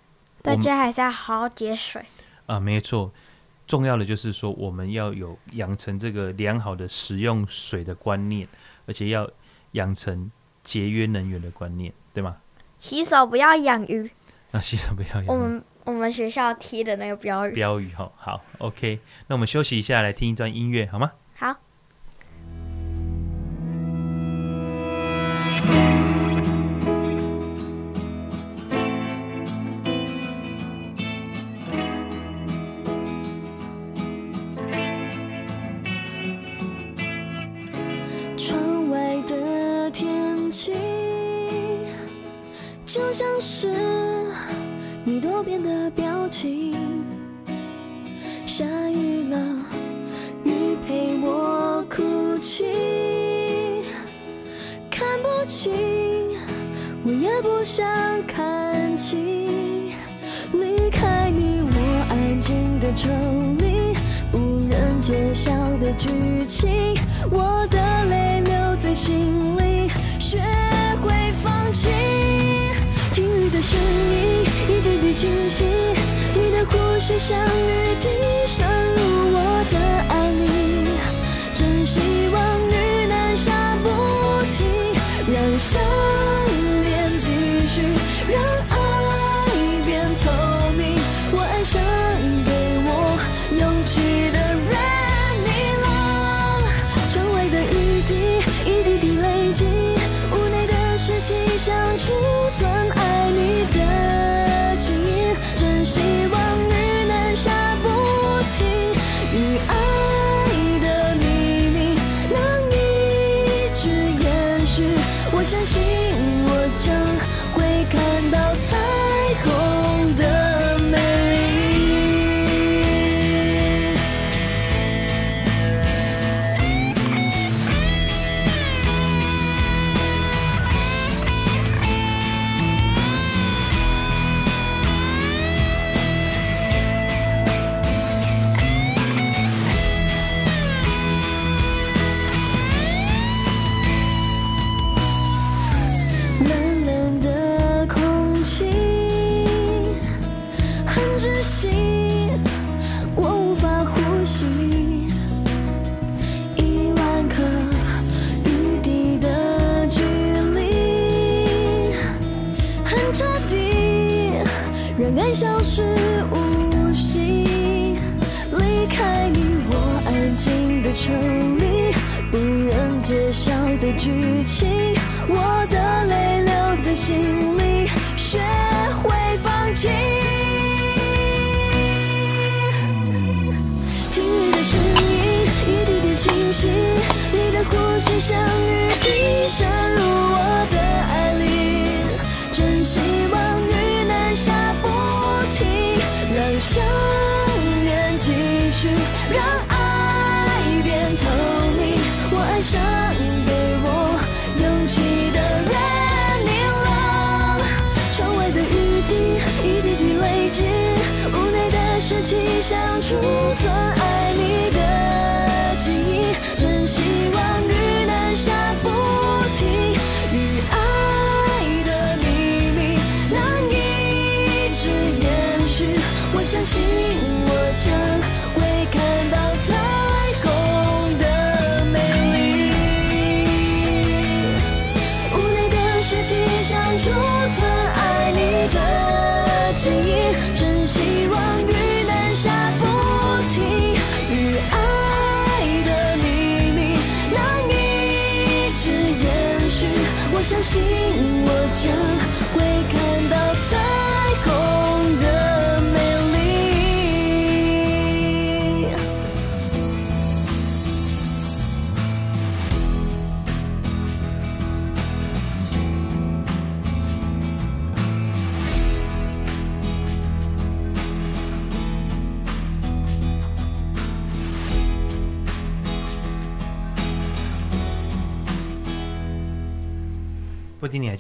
[0.41, 2.01] 大家还是要好好节水。
[2.47, 3.13] 啊、呃，没错。
[3.67, 8.49] 重要的就是说，我们要有养成这个良好的使用水的观念，
[8.87, 9.31] 而且要
[9.73, 10.31] 养成
[10.65, 12.37] 节约能源的观念，对吗？
[12.81, 14.11] 洗手不要养鱼。
[14.53, 15.29] 啊， 洗手不要养鱼。
[15.29, 17.53] 我们我们学校贴的那个标语。
[17.53, 18.99] 标语哈，好，OK。
[19.27, 21.13] 那我们休息一下，来听一段音乐，好吗？
[21.37, 21.57] 好。
[45.51, 46.60] 变的表情，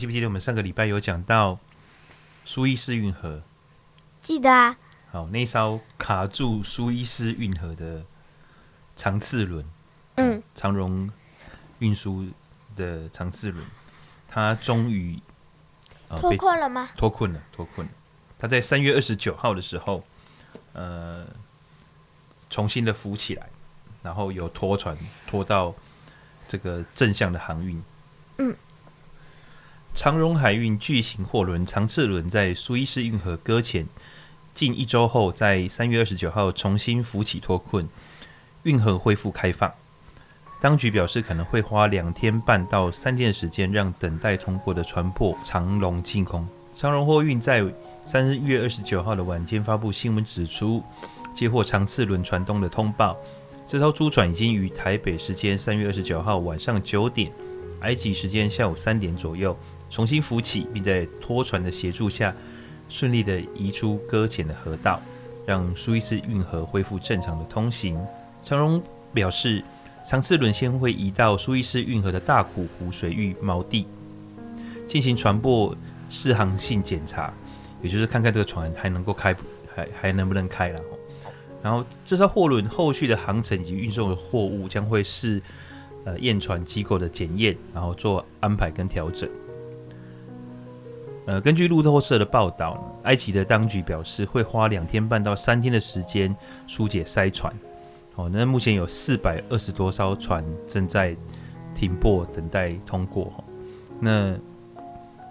[0.00, 1.58] 记不记得我们上个礼拜有讲到
[2.46, 3.42] 苏伊士运河？
[4.22, 4.74] 记得啊，
[5.12, 8.02] 好，那艘卡住苏伊士运河的
[8.96, 9.62] 长次轮，
[10.14, 11.10] 嗯，长荣
[11.80, 12.26] 运输
[12.74, 13.62] 的长次轮，
[14.26, 15.20] 它终于
[16.08, 16.88] 呃脱困了吗？
[16.96, 17.92] 脱困了，脱困了。
[18.38, 20.02] 它在三月二十九号的时候，
[20.72, 21.26] 呃，
[22.48, 23.50] 重新的浮起来，
[24.02, 25.74] 然后有拖船拖到
[26.48, 27.82] 这个正向的航运。
[28.38, 28.56] 嗯，
[29.94, 33.86] 长荣海运巨型货轮长次轮在苏伊士运河搁浅
[34.54, 37.86] 近一周后，在三月二十九号重新浮起脱困，
[38.62, 39.70] 运河恢复开放。
[40.60, 46.46] 当局表示可能会花两天半到三天的时间，让等待通过的船舶长龙进空。
[46.74, 47.62] 长荣货运在
[48.06, 50.82] 三月二十九号的晚间发布新闻指出，
[51.34, 53.16] 接获长次轮船东的通报，
[53.68, 57.30] 这艘租船已经于台北时间三月二十九号晚上九点，
[57.80, 59.56] 埃及时间下午三点左右
[59.90, 62.32] 重新浮起，并在拖船的协助下
[62.88, 65.00] 顺利地移出搁浅的河道，
[65.44, 67.98] 让苏伊士运河恢复正常的通行。
[68.42, 69.62] 长荣表示，
[70.08, 73.86] 长次轮先会移到苏伊士运河的大苦湖水域锚地，
[74.86, 75.74] 进行船舶
[76.08, 77.32] 适航性检查，
[77.82, 79.34] 也就是看看这个船还能够开，
[79.74, 80.80] 还还能不能开了。
[81.62, 85.42] 然后，这艘货轮后续的航程以及运送的货物将会是
[86.04, 89.28] 呃验船机构的检验，然后做安排跟调整。
[91.26, 96.34] 呃，根据路透社的报道，埃及的当局表示会花两天半到三天的时间
[96.66, 97.54] 疏解塞船。
[98.16, 101.14] 哦，那目前有四百二十多艘船正在
[101.74, 103.32] 停泊等待通过。
[104.00, 104.34] 那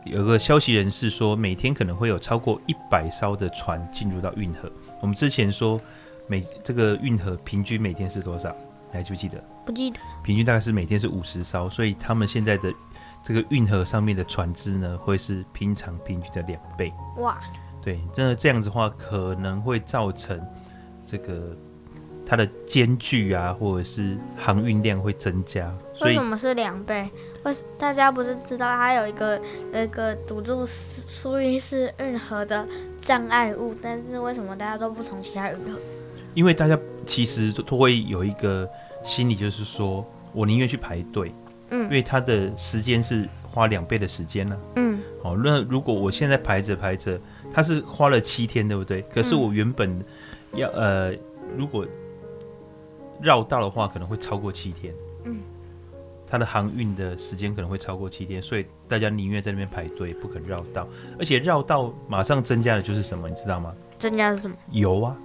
[0.05, 4.71] 有个消息人士说，每天可能会有超过一百艘的船进入到运河。
[5.01, 5.79] 我们之前说
[6.27, 8.55] 每这个运河平均每天是多少？
[8.91, 9.43] 你还记不记得？
[9.65, 9.99] 不记得。
[10.23, 12.73] 平均大概是每天是五十艘，所以他们现在的
[13.23, 16.91] 这个运河上面的船只呢，会是平常平均的两倍。
[17.17, 17.39] 哇，
[17.83, 20.39] 对，真的这样子的话，可能会造成
[21.05, 21.55] 这个
[22.25, 25.71] 它的间距啊，或者是航运量会增加。
[25.95, 27.09] 所以为什么是两倍？
[27.43, 29.39] 为大家不是知道它有一个
[29.73, 32.65] 有一个堵住苏伊士运河的
[33.01, 35.79] 障碍物，但是为什么大家都不从其他运河？
[36.33, 38.67] 因为大家其实都会有一个
[39.03, 41.33] 心理，就是说我宁愿去排队，
[41.71, 47.19] 嗯，因为它的时间是花两倍的时间呢、啊，嗯，好，那如果我现在排着排着，
[47.53, 49.01] 它是花了七天，对不对？
[49.13, 49.97] 可是我原本
[50.53, 51.15] 要、嗯、呃，
[51.57, 51.85] 如果
[53.21, 54.93] 绕道的话，可能会超过七天，
[55.25, 55.37] 嗯，
[56.29, 63.73] 它的航运的时间可能会超过七天，所以大家宁愿在那边排队，不肯绕道，而且绕道马上增加的就是什么，你知道吗？
[63.97, 64.55] 增加的是什么？
[64.71, 65.15] 油啊。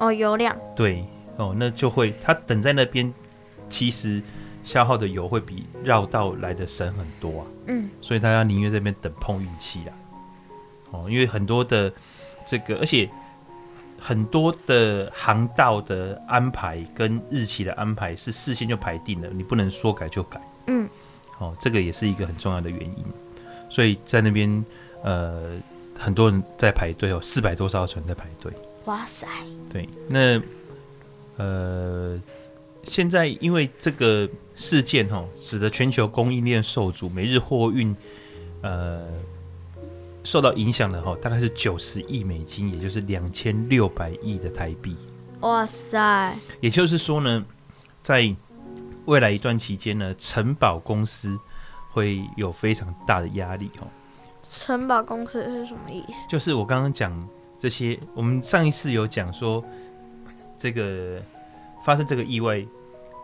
[0.00, 0.56] 哦，油量。
[0.76, 1.04] 对。
[1.36, 3.12] 哦，那就会他等在那边，
[3.68, 4.22] 其实
[4.64, 7.46] 消耗的油会比绕道来的省很多啊。
[7.68, 9.92] 嗯，所以大家宁愿在那边等碰运气啊。
[10.90, 11.92] 哦，因为很多的
[12.46, 13.08] 这个，而且
[13.98, 20.40] 很多的航道的安排跟日期的安排是事先就排定了，你不能说改就改。
[20.66, 20.88] 嗯，
[21.38, 23.04] 哦，这个也是一个很重要的原因。
[23.70, 24.64] 所以在那边，
[25.02, 25.56] 呃，
[25.98, 28.52] 很多人在排队哦，四百多艘船在排队。
[28.84, 29.26] 哇塞！
[29.72, 30.40] 对，那
[31.38, 32.20] 呃，
[32.86, 37.94] 现在因为这个事件哦，使得全球供应链受阻，每日货运
[38.62, 39.06] 呃
[40.22, 44.96] 受到影响的哈，大概是九十亿美金，也就是两千六百亿的台币。
[45.40, 46.36] 哇塞！
[46.60, 47.44] 也就是说呢，
[48.02, 48.34] 在
[49.06, 51.38] 未来一段期间呢，承保公司
[51.92, 53.86] 会有非常大的压力哦。
[54.48, 56.14] 承保公司是什么意思？
[56.28, 57.12] 就是我刚刚讲。
[57.56, 59.64] 这些我们上一次有讲说，
[60.58, 61.18] 这个
[61.84, 62.64] 发生这个意外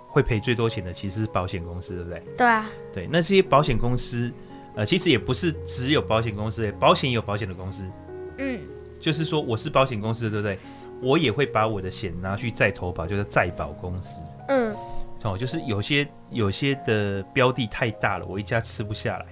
[0.07, 2.23] 会赔最多钱的其实是保险公司，对不对？
[2.37, 4.31] 对啊，对，那这些保险公司，
[4.75, 7.83] 呃，其实也不是只有保险公司，保险也有保险的公司。
[8.39, 8.61] 嗯，
[9.01, 10.59] 就是说我是保险公司的，对不对？
[11.01, 14.21] 我也会把我的险拿去再投保，就是再保公司。
[14.49, 14.75] 嗯，
[15.23, 19.27] 哦，就是有些有些的标的太大了，我一家吃不下来。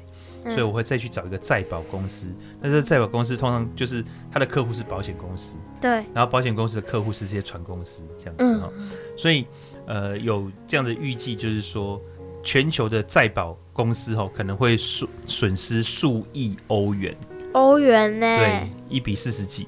[0.45, 2.27] 所以我会再去找一个再保公司，
[2.61, 8.71] 那这再保公司通常就是他的客户是保险公司，对，然后保险公司的客户是这些船公司这样子哈，
[9.18, 9.44] 所以
[9.87, 12.00] 呃有这样的预计，就是说
[12.42, 17.14] 全球的再保公司哈可能会损损失数亿欧元，
[17.52, 18.38] 欧元呢？
[18.38, 19.66] 对，一比四十几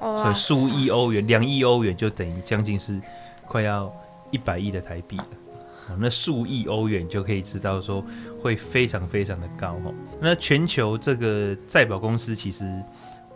[0.00, 2.98] 哦，所以数亿欧元，两亿欧元就等于将近是
[3.46, 3.92] 快要
[4.30, 5.26] 一百亿的台币了，
[5.98, 8.02] 那数亿欧元就可以知道说。
[8.40, 12.64] 会非常非常的高哈，那全球这个再保公司其实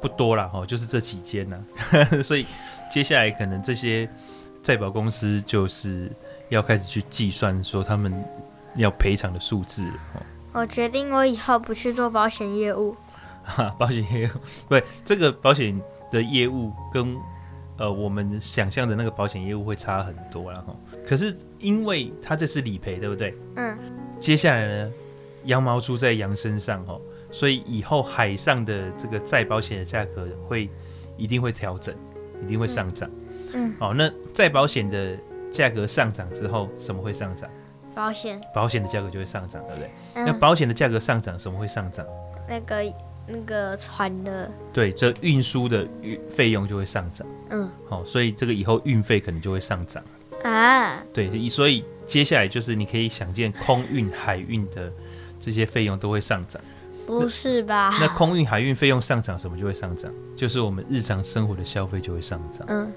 [0.00, 1.58] 不多了哈，就是这几间呐，
[2.22, 2.46] 所以
[2.88, 4.08] 接下来可能这些
[4.62, 6.10] 再保公司就是
[6.48, 8.12] 要开始去计算说他们
[8.76, 9.84] 要赔偿的数字。
[10.52, 12.94] 我决定我以后不去做保险业务。
[13.44, 15.78] 哈， 保险业务，对，这个保险
[16.10, 17.16] 的业务跟
[17.78, 20.74] 呃我们想象的那个保险业务会差很多了哈。
[21.06, 23.34] 可是因为他这是理赔，对不对？
[23.56, 23.76] 嗯。
[24.20, 24.92] 接下来呢，
[25.46, 27.00] 羊毛出在羊身上哦，
[27.32, 30.68] 所以以后海上的这个再保险的价格会
[31.16, 31.92] 一定会调整，
[32.46, 33.10] 一定会上涨。
[33.10, 33.21] 嗯，
[33.78, 35.16] 好，那再保险的
[35.52, 37.48] 价格上涨之后，什么会上涨？
[37.94, 38.40] 保险。
[38.54, 39.90] 保险的价格就会上涨，对不对？
[40.14, 42.06] 嗯、那保险的价格上涨，什么会上涨？
[42.48, 42.94] 那个
[43.26, 44.50] 那个船的。
[44.72, 47.26] 对，这运输的运费用就会上涨。
[47.50, 50.02] 嗯，好，所以这个以后运费可能就会上涨。
[50.42, 54.90] 啊，对，所以接下来就是你可以想见空运、海运的
[55.40, 56.60] 这些费用都会上涨，
[57.06, 57.90] 不是吧？
[58.00, 60.10] 那，那空运、海运费用上涨，什么就会上涨？
[60.34, 62.66] 就是我们日常生活的消费就会上涨。
[62.68, 62.90] 嗯，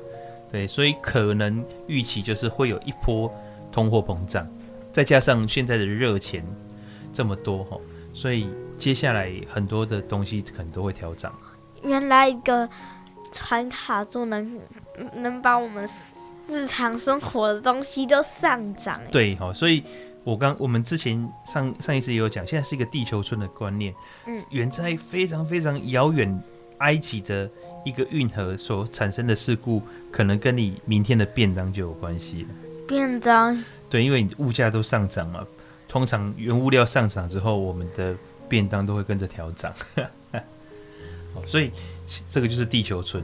[0.55, 3.29] 对，所以可能预期就是会有一波
[3.73, 4.47] 通货膨胀，
[4.93, 6.41] 再加上现在的热钱
[7.13, 7.77] 这么多哈，
[8.13, 11.33] 所以接下来很多的东西可能都会调涨。
[11.83, 12.69] 原来一个
[13.33, 14.59] 船卡座能
[15.13, 15.85] 能把我们。
[16.47, 19.81] 日常生活的东西都上涨，对，好，所以
[20.23, 23.91] 我刚我们之前上上一次也有讲，现在是一个地球村的观念，
[24.27, 26.39] 嗯，远在非常非常遥远
[26.77, 27.49] 埃及的
[27.85, 32.49] 一个运河所产生的事故，可能跟你明天的便当就有关系了。
[32.85, 33.63] 便当？
[33.89, 35.45] 对，因为你物价都上涨嘛，
[35.87, 38.13] 通常原物料上涨之后，我们的
[38.49, 39.73] 便当都会跟着调涨，
[41.47, 41.71] 所以
[42.29, 43.23] 这个就是地球村。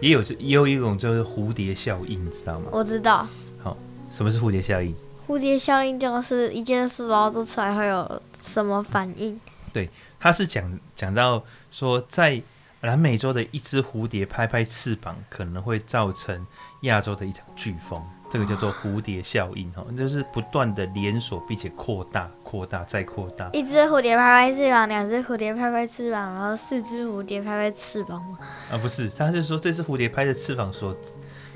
[0.00, 2.68] 也有也有一种就是蝴蝶效应，你知道吗？
[2.70, 3.26] 我知道。
[3.62, 3.74] 好，
[4.14, 4.94] 什么是蝴蝶效应？
[5.26, 9.40] 蝴蝶效应就是一件事，然后做出来会有什么反应？
[9.72, 9.88] 对，
[10.20, 12.40] 他是讲讲到说，在
[12.86, 16.46] 南美洲的一只蝴蝶拍拍翅膀，可能会造成
[16.82, 18.00] 亚洲的一场飓风。
[18.30, 23.48] 这个叫做蝴蝶效应，哈，就是不断的连锁，并且扩大、扩大再扩大。
[23.52, 28.38] 一只蝴蝶拍拍翅膀，两只蝴蝶拍拍翅膀，然后四只蝴蝶拍拍翅膀吗？
[28.70, 30.94] 啊，不是，他是说这只蝴蝶拍的翅膀所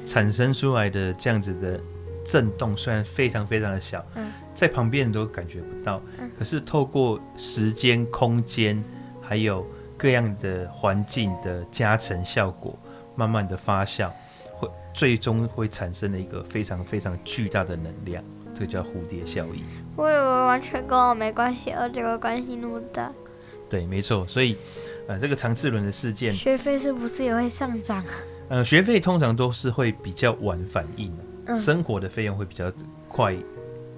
[0.07, 1.79] 产生出来的这样子的
[2.25, 8.83] 震动，虽然非常非常的小，嗯，在旁边人都感觉不到，嗯，可是透过时间、空间，
[9.21, 9.67] 还有
[10.01, 12.75] 各样的环境的加成效果，
[13.15, 14.11] 慢慢的发酵。
[14.59, 18.25] 会最终会产生了一个非常非常巨大的能量，
[18.55, 19.63] 这个叫蝴蝶效应。
[19.97, 23.13] 我以为完全跟我没关系，而这个关系那么大。
[23.69, 24.27] 对，没错。
[24.27, 24.57] 所以，
[25.07, 28.15] 呃，这个长次轮的事件，学费是不是也会上涨啊？
[28.49, 32.73] 呃，学费通常都是会比较晚反应，嗯，生活的费用会比较
[33.07, 33.37] 快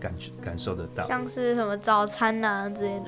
[0.00, 0.12] 感
[0.44, 3.04] 感受得到，像是什么早餐啊之类的。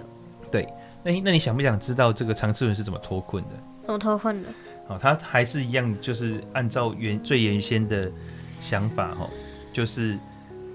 [0.50, 0.68] 对，
[1.04, 3.50] 那那你想不想知道这个长次轮是怎么脱困的？
[3.82, 4.48] 怎么脱困的？
[4.88, 8.10] 哦，他还是一样，就是按照原最原先的
[8.60, 9.28] 想法，哈，
[9.72, 10.18] 就是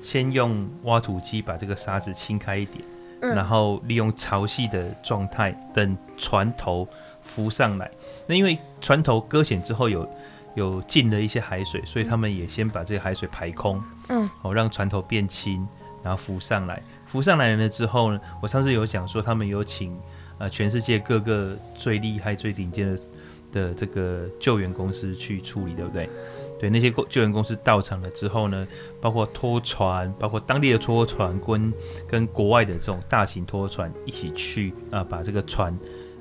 [0.01, 2.83] 先用挖土机把这个沙子清开一点，
[3.21, 6.87] 嗯，然后利用潮汐的状态等船头
[7.23, 7.89] 浮上来。
[8.25, 10.07] 那因为船头搁浅之后有
[10.55, 15.67] 有进了一些海水，所以他们也先把这个海水排空，嗯，哦，让船头变轻，
[16.03, 16.81] 然后浮上来。
[17.07, 19.95] 浮上来了之后呢，我上次有讲说他们有请
[20.39, 22.99] 啊全世界各个最厉害、最顶尖的
[23.51, 26.09] 的这个救援公司去处理，对不对？
[26.59, 28.67] 对，那些救援公司到场了之后呢，
[28.99, 31.73] 包括拖船，包括当地的拖船跟
[32.05, 35.73] 跟国外的这种大型拖船一起去啊、把这个船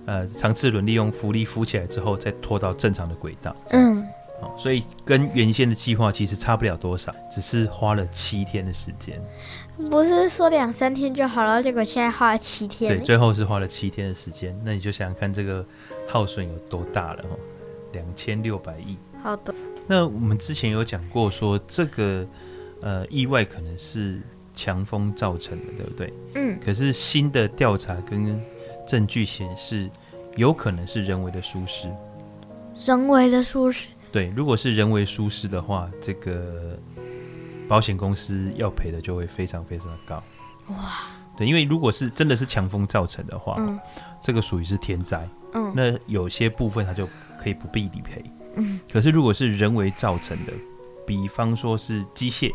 [0.06, 3.56] 呃长次轮利用浮力浮起来之后，再拖到正常的轨道。
[3.70, 4.06] 嗯，
[4.40, 9.20] 哦，所以跟原先的计划其实差不了多少，只是花了七天的时间。
[9.90, 12.96] 不是说两三天就好了，结果现在花了七天。
[12.96, 14.56] 对，最后是花了七天的时间。
[14.64, 15.64] 那你就想想看，这个
[16.08, 17.30] 耗损有多大了哈？
[17.92, 18.96] 两千六百亿。
[19.22, 19.54] 好的。
[19.86, 22.26] 那我们之前有讲过，说这个
[22.80, 24.20] 呃意外可能是
[24.54, 26.12] 强风造成的，对不对？
[26.34, 26.58] 嗯。
[26.64, 28.40] 可是新的调查跟
[28.86, 29.88] 证据显示，
[30.36, 31.88] 有可能是人为的疏失。
[32.84, 33.86] 人为的疏失。
[34.10, 36.78] 对，如果是人为疏失的话，这个
[37.68, 40.22] 保险公司要赔的就会非常非常的高。
[40.68, 40.76] 哇。
[41.36, 43.78] 对，因为如果是真的是强风造成的话，嗯，
[44.20, 45.28] 这个属于是天灾。
[45.54, 45.72] 嗯。
[45.76, 47.08] 那有些部分它就
[47.40, 48.24] 可以不必理赔。
[48.56, 50.52] 嗯，可是如果是人为造成的，
[51.06, 52.52] 比方说是机械，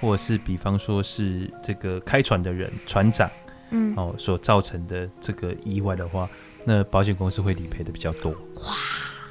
[0.00, 3.28] 或者是比方说是这个开船的人船长，
[3.70, 6.28] 嗯，哦，所造成的这个意外的话，
[6.64, 8.30] 那保险公司会理赔的比较多。
[8.30, 8.72] 哇，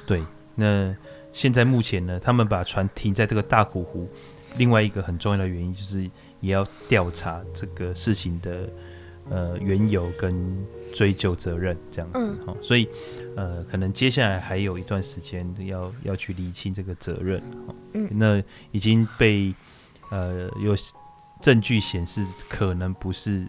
[0.04, 0.22] 对，
[0.54, 0.94] 那
[1.32, 4.08] 现在目前呢，他们把船停在这个大苦湖，
[4.56, 6.02] 另外一个很重要的原因就是
[6.40, 8.68] 也要调查这个事情的
[9.30, 10.32] 呃缘由跟
[10.94, 12.18] 追究责任这样子。
[12.18, 12.88] 嗯，哦，所以。
[13.34, 17.42] 呃，可能接下来还有一段时间要要去厘清这个责任。
[17.94, 19.54] 嗯，那已经被
[20.10, 20.76] 呃有
[21.40, 23.48] 证据显示，可能不是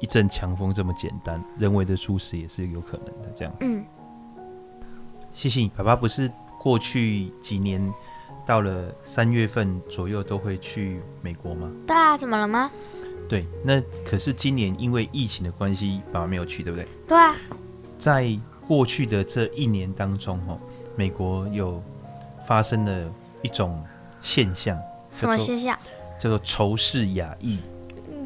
[0.00, 3.72] 一阵强风这么简单，人为的疏失也是有可能的这样子。
[3.72, 3.84] 嗯，
[5.32, 6.28] 谢谢你，爸爸不是
[6.62, 7.80] 过去几年
[8.46, 11.70] 到了三月份左右都会去美国吗？
[11.86, 12.70] 对啊，怎么了吗？
[13.28, 16.86] 对，那可是今年因为疫情的关系，爸爸没有去，对不对？
[17.08, 17.34] 对啊，
[17.98, 18.38] 在。
[18.68, 20.56] 过去的这一年当中，哦，
[20.94, 21.82] 美国有
[22.46, 23.82] 发生了一种
[24.22, 24.78] 现象，
[25.10, 25.76] 什么现象？
[26.20, 27.58] 叫做仇视亚裔。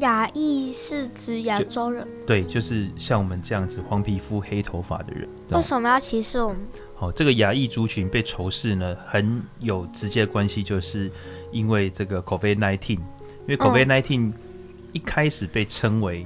[0.01, 2.07] 亚裔是指亚洲人？
[2.27, 5.27] 对，就是像我们这样子黄皮肤、黑头发的人。
[5.49, 6.59] 为什么要歧视我们？
[6.95, 11.11] 好，这个亚裔族群被仇视呢，很有直接的关系，就是
[11.51, 12.99] 因为这个 COVID-19，因
[13.47, 14.33] 为 COVID-19
[14.93, 16.25] 一开始被称为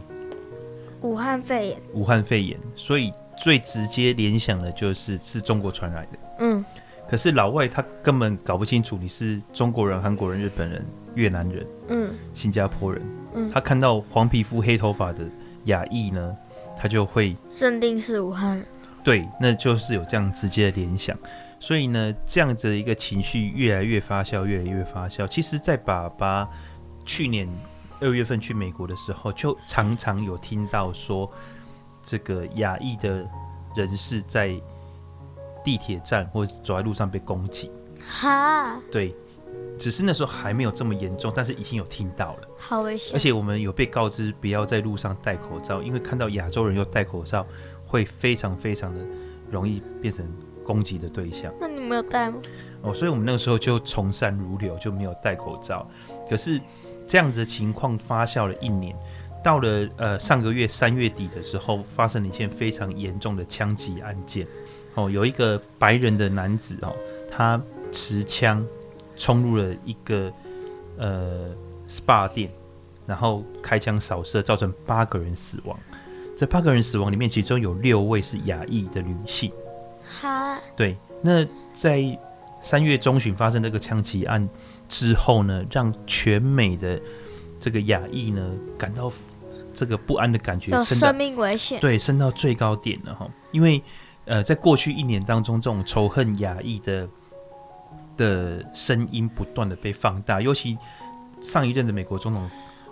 [1.01, 1.81] 武汉肺炎。
[1.93, 3.11] 武汉肺炎，所以。
[3.41, 6.09] 最直接联想的就是是中国传来的，
[6.39, 6.65] 嗯，
[7.09, 13.01] 可是老外他根本搞不清楚你是中国人、韩国人、日本人、越南人，嗯，新加坡人，
[13.35, 15.19] 嗯，他看到黄皮肤、黑头发的
[15.67, 16.35] 亚裔呢，
[16.77, 18.65] 他就会认定是武汉人，
[19.03, 21.17] 对，那就是有这样直接的联想，
[21.59, 25.27] 所以呢，这样子的一个情绪越来越发酵，越来越发酵。
[25.27, 26.47] 其实，在爸爸
[27.05, 27.47] 去年
[27.99, 31.31] 二月份去美国的时候，就常常有听到说。
[32.01, 33.23] 这个亚裔的
[33.75, 34.55] 人士在
[35.63, 37.69] 地铁站或者走在路上被攻击，
[38.07, 39.13] 哈，对，
[39.77, 43.13] 只是那时候还没有这么严重，但是已经有听到了，好危险。
[43.13, 47.45] 而且我们有被告知不要在路上戴口罩，因为看到亚洲人又戴口罩，
[47.89, 49.01] 会非常非常的
[49.51, 50.23] 容易变成
[50.63, 51.51] 攻击的对象。
[51.59, 52.39] 那你没有戴吗？
[52.83, 55.85] 哦，所以我们那个时候就从善如流，就没有戴口罩。
[56.29, 56.61] 可是
[57.07, 58.95] 这样子的情况发酵了一年。
[59.41, 64.45] 到了呃上个月三月底的时候，发生了一件非常严重的枪击案件。
[64.95, 66.93] 哦，有一个白人的男子哦，
[67.31, 67.59] 他
[67.91, 68.65] 持枪
[69.17, 70.31] 冲入了一个
[70.97, 71.55] 呃
[71.87, 72.49] SPA 店，
[73.07, 75.79] 然后开枪扫射，造成八个人死亡。
[76.39, 79.51] 这八个人死亡里面，其中有六位是亚裔的女性。
[80.21, 80.95] 哈，对。
[81.21, 82.17] 那在
[82.61, 84.47] 三月中旬发生这个枪击案
[84.87, 86.97] 之后呢，让全美的
[87.59, 89.11] 这个亚裔呢感到。
[89.71, 93.25] 这个不安的感觉，有生命危险，对，升到最高点了哈。
[93.53, 93.81] 因为
[94.25, 97.07] 呃，在过去一年当中，这种仇恨亚裔的
[98.17, 100.77] 的声音不断的被放大，尤其
[101.41, 102.49] 上一任的美国总统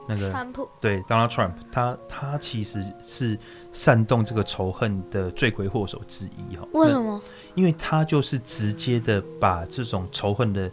[0.07, 3.37] 那个川普，对，Donald Trump，他他其实是
[3.73, 6.67] 煽动这个仇恨的罪魁祸首之一哈。
[6.73, 7.21] 为什么？
[7.55, 10.71] 因为他就是直接的把这种仇恨的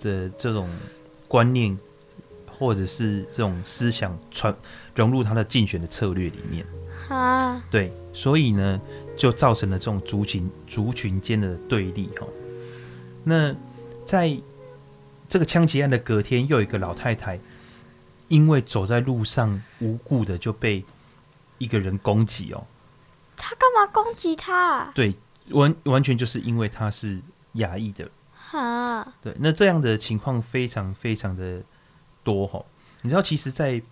[0.00, 0.68] 的这种
[1.28, 1.76] 观念。
[2.56, 4.54] 或者是这种思想传
[4.94, 6.64] 融入他的竞选的策略里面，
[7.08, 8.80] 啊，对，所以呢，
[9.16, 12.24] 就造成了这种族群族群间的对立哈。
[13.24, 13.52] 那
[14.06, 14.38] 在
[15.28, 17.36] 这个枪击案的隔天，又有一个老太太，
[18.28, 20.84] 因为走在路上无故的就被
[21.58, 22.66] 一个人攻击哦。
[23.36, 24.90] 他干嘛攻击他？
[24.94, 25.14] 对，
[25.50, 27.20] 完完全就是因为他是
[27.54, 28.08] 亚裔的。
[28.34, 31.60] 哈，对，那这样的情况非常非常的
[32.22, 32.64] 多吼。
[33.02, 33.82] 你知道，其实，在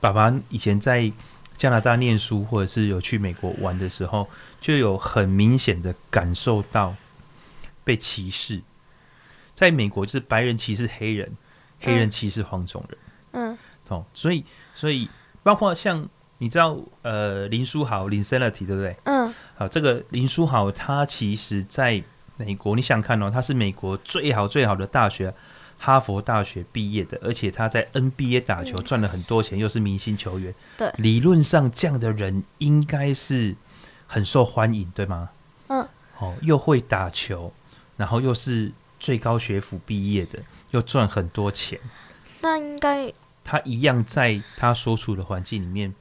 [0.00, 1.12] 爸爸以前在
[1.58, 4.28] 加拿大念书，或者是有去美国玩的时候，
[4.60, 6.94] 就有很明显的感受到
[7.84, 8.62] 被歧视。
[9.54, 11.30] 在美国，就是白人歧视黑人，
[11.80, 12.98] 黑人歧视黄种人。
[12.98, 13.11] 嗯，
[13.92, 15.08] 哦，所以，所以
[15.42, 18.96] 包括像你知道，呃，林书豪，Linsanity，对不对？
[19.04, 22.02] 嗯，好，这个林书豪，他其实在
[22.36, 25.32] 美国，你想看哦，他是美国最好最好的大学。
[25.84, 30.54] 哈佛大学毕业的，而且他在 NBA 打球赚了很多钱，又是明星球员。
[30.78, 33.56] 对，理论上这样的人应该是
[34.06, 35.30] 很受欢迎，对吗？
[35.66, 35.84] 嗯。
[36.20, 37.52] 哦，又会打球，
[37.96, 38.70] 然后又是
[39.00, 40.38] 最高学府毕业的，
[40.70, 41.76] 又赚很多钱。
[42.40, 43.12] 那应该
[43.44, 45.92] 他一样在他所处的环境里面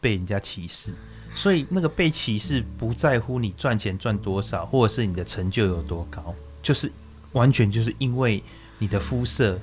[0.00, 0.92] 被人家歧视，
[1.34, 6.90] 所以那个被歧视不在乎你赚钱赚多少，或者是你的成就有多高，就是
[7.32, 8.42] 完全就是因为。
[8.80, 9.56] 你的肤色、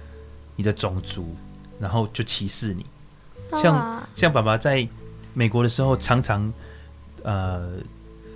[0.55, 1.35] 你的种族，
[1.81, 2.85] 然后就歧视你。
[3.61, 4.87] 像像爸爸在
[5.33, 6.51] 美国的时候，常常
[7.21, 7.71] 呃，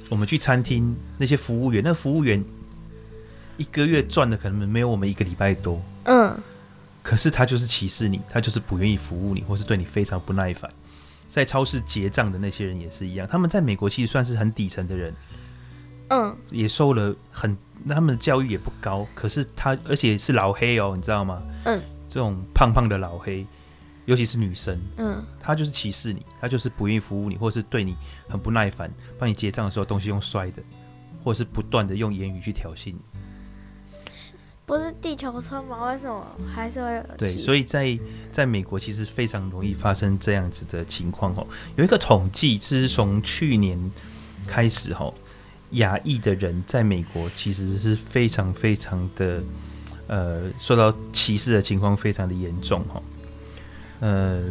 [0.10, 2.44] 我们去餐厅，那些服务员，那服务员
[3.58, 5.82] 一个月赚的可能没有我们一个礼拜多。
[6.04, 6.38] 嗯。
[7.06, 10.68] 可是他就是歧视你，他就是不愿意服务你，或是对你非常不耐烦。
[11.30, 15.14] 在超市结账的那些人也是一样，他们在美国其实算是很底层的人。
[16.10, 17.56] 嗯，也受了很，
[17.88, 21.44] 他们的教育也不高，可是他而且是老黑哦，你知道吗？
[21.66, 21.80] 嗯，
[22.10, 23.46] 这种胖胖的老黑，
[24.06, 27.96] 尤其是女生，嗯，他就是歧视你，他就是不愿意服务你，或是对你
[28.28, 30.64] 很不耐烦，帮你结账的时候东西用摔的，
[31.24, 33.00] 或是不断的用言语去挑衅你。
[34.66, 35.92] 不是地球村吗？
[35.92, 37.04] 为什么还是会？
[37.18, 37.98] 对，所以在
[38.32, 41.46] 在美国其实非常容易发生这样子的情况哦。
[41.76, 43.80] 有一个统计，是从去年
[44.48, 45.14] 开始哦。
[45.72, 49.42] 亚裔的人在美国其实是非常非常的，
[50.08, 53.02] 呃，受到歧视的情况非常的严重哈。
[54.00, 54.42] 呃，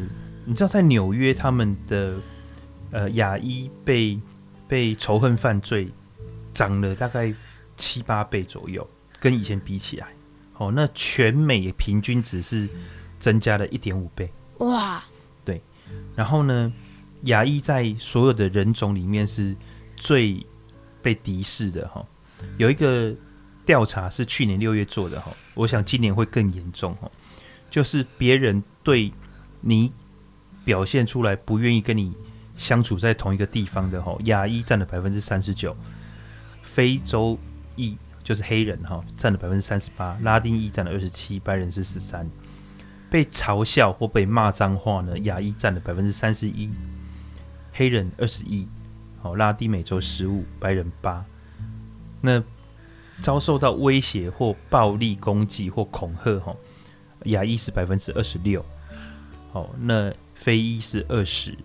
[0.44, 2.14] 你知道在纽约他们的
[2.90, 4.18] 呃亚裔被
[4.68, 5.88] 被仇恨犯罪
[6.52, 7.32] 涨了大概
[7.76, 8.86] 七八倍左右，
[9.24, 10.08] 跟以前比起来，
[10.58, 12.68] 哦，那全美平均值是
[13.18, 14.30] 增加了一点五倍。
[14.58, 15.02] 哇，
[15.46, 15.62] 对，
[16.14, 16.70] 然后呢，
[17.22, 19.56] 牙医在所有的人种里面是
[19.96, 20.44] 最
[21.00, 22.04] 被敌视的哈，
[22.58, 23.14] 有一个
[23.64, 27.10] 调查是去年六月做的哈，我想今年会更严重哈，
[27.70, 29.10] 就是别人对
[29.62, 29.90] 你
[30.66, 32.12] 表现出来不愿意跟你
[32.58, 35.74] 相处在同一个地方的哈，牙医占了百分之三十九，
[36.62, 37.38] 非洲
[37.74, 42.28] 裔就是黑人哈占了百分之三十八，拉丁裔占了二十七，白人是十三，
[43.10, 46.70] 被嘲笑或被骂脏话呢，亚裔占了百分之三十一，
[47.72, 48.66] 黑人二十一。
[49.20, 51.24] 好，拉丁美洲十五，白人八。
[52.20, 52.42] 那
[53.22, 56.56] 遭受到威胁或暴力攻击或恐吓，哈，
[57.24, 58.64] 亚裔是百分之二十六。
[59.52, 61.56] 好，那非裔是二十，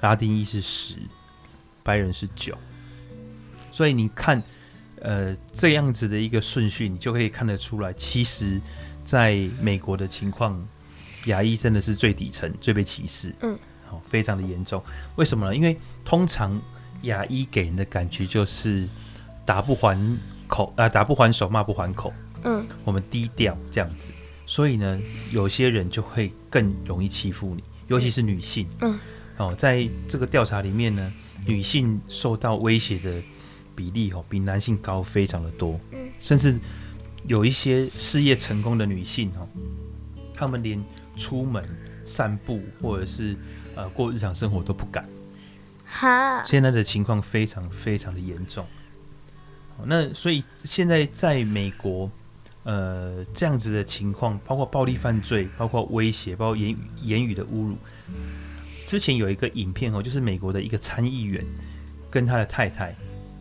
[0.00, 0.94] 拉丁裔是十，
[1.82, 2.56] 白人是九。
[3.72, 4.42] 所以你看，
[5.00, 8.60] 呃，这样子的一个顺序，你就可以看得出来，其实
[9.04, 10.66] 在美国的情况，
[11.26, 13.34] 牙医真的是最底层、最被歧视。
[13.42, 14.82] 嗯，好，非常的严重。
[15.16, 15.54] 为什么呢？
[15.54, 16.60] 因为通常
[17.02, 18.88] 牙医给人的感觉就是
[19.44, 22.12] 打不还口啊，打不还手，骂不还口。
[22.44, 24.08] 嗯，我们低调这样子，
[24.46, 25.00] 所以呢，
[25.32, 28.68] 有些人就会更容易欺负你，尤其是女性。
[28.80, 28.98] 嗯，
[29.36, 31.12] 哦，在这个调查里面呢，
[31.44, 33.20] 女性受到威胁的
[33.76, 35.78] 比例哦，比男性高非常的多。
[35.92, 36.58] 嗯，甚至
[37.26, 39.46] 有一些事业成功的女性哦，
[40.34, 40.82] 她们连
[41.16, 41.62] 出门
[42.06, 43.36] 散步或者是
[43.74, 45.06] 呃过日常生活都不敢。
[45.84, 48.66] 哈，现在的情况非常非常的严重。
[49.84, 52.10] 那所以现在在美国，
[52.64, 57.76] 呃，这样子的情况，包括暴力犯罪，包括威胁，包括言语言语的侮辱。
[58.86, 61.44] 之前有一个影片哦，就是美国的一个参议员
[62.10, 62.96] 跟他的太太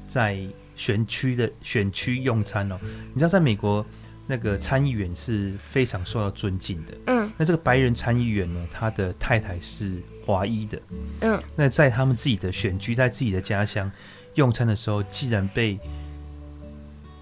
[0.08, 0.40] 在
[0.76, 2.80] 选区的选区用餐哦。
[3.14, 3.86] 你知道，在美国
[4.28, 6.94] 那个参议员是非常受到尊敬的。
[7.08, 10.02] 嗯，那这个白人参议员呢，他的太太是。
[10.26, 10.82] 华裔的，
[11.22, 13.92] 嗯，那在他们自己的选区，在自己的家乡
[14.34, 15.78] 用餐的时候，竟然被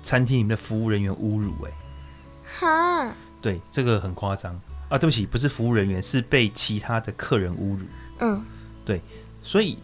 [0.01, 4.57] 餐厅里面的服务人员侮辱，欸，哎，哈，对，这个很夸张
[4.87, 4.97] 啊！
[4.97, 7.85] 对不起，不是服务人员，是被其他的客人侮辱，
[8.19, 8.41] 嗯，
[8.85, 9.01] 对，
[9.43, 9.77] 所以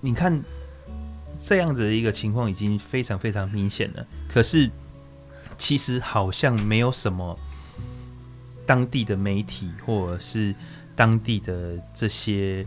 [0.00, 0.42] 你看
[1.40, 4.06] 这样子的一个情况已经非常非常明显了。
[4.28, 4.70] 可是
[5.58, 7.38] 其实好像没有什么
[8.66, 10.54] 当地的媒体或者是。
[10.96, 12.64] 当地的这些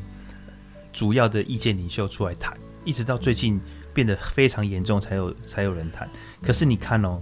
[0.92, 3.58] 主要的意见领袖出来谈，一直到最近
[3.94, 6.06] 变得非常严重，才有才有人谈。
[6.42, 7.22] 可是你看哦，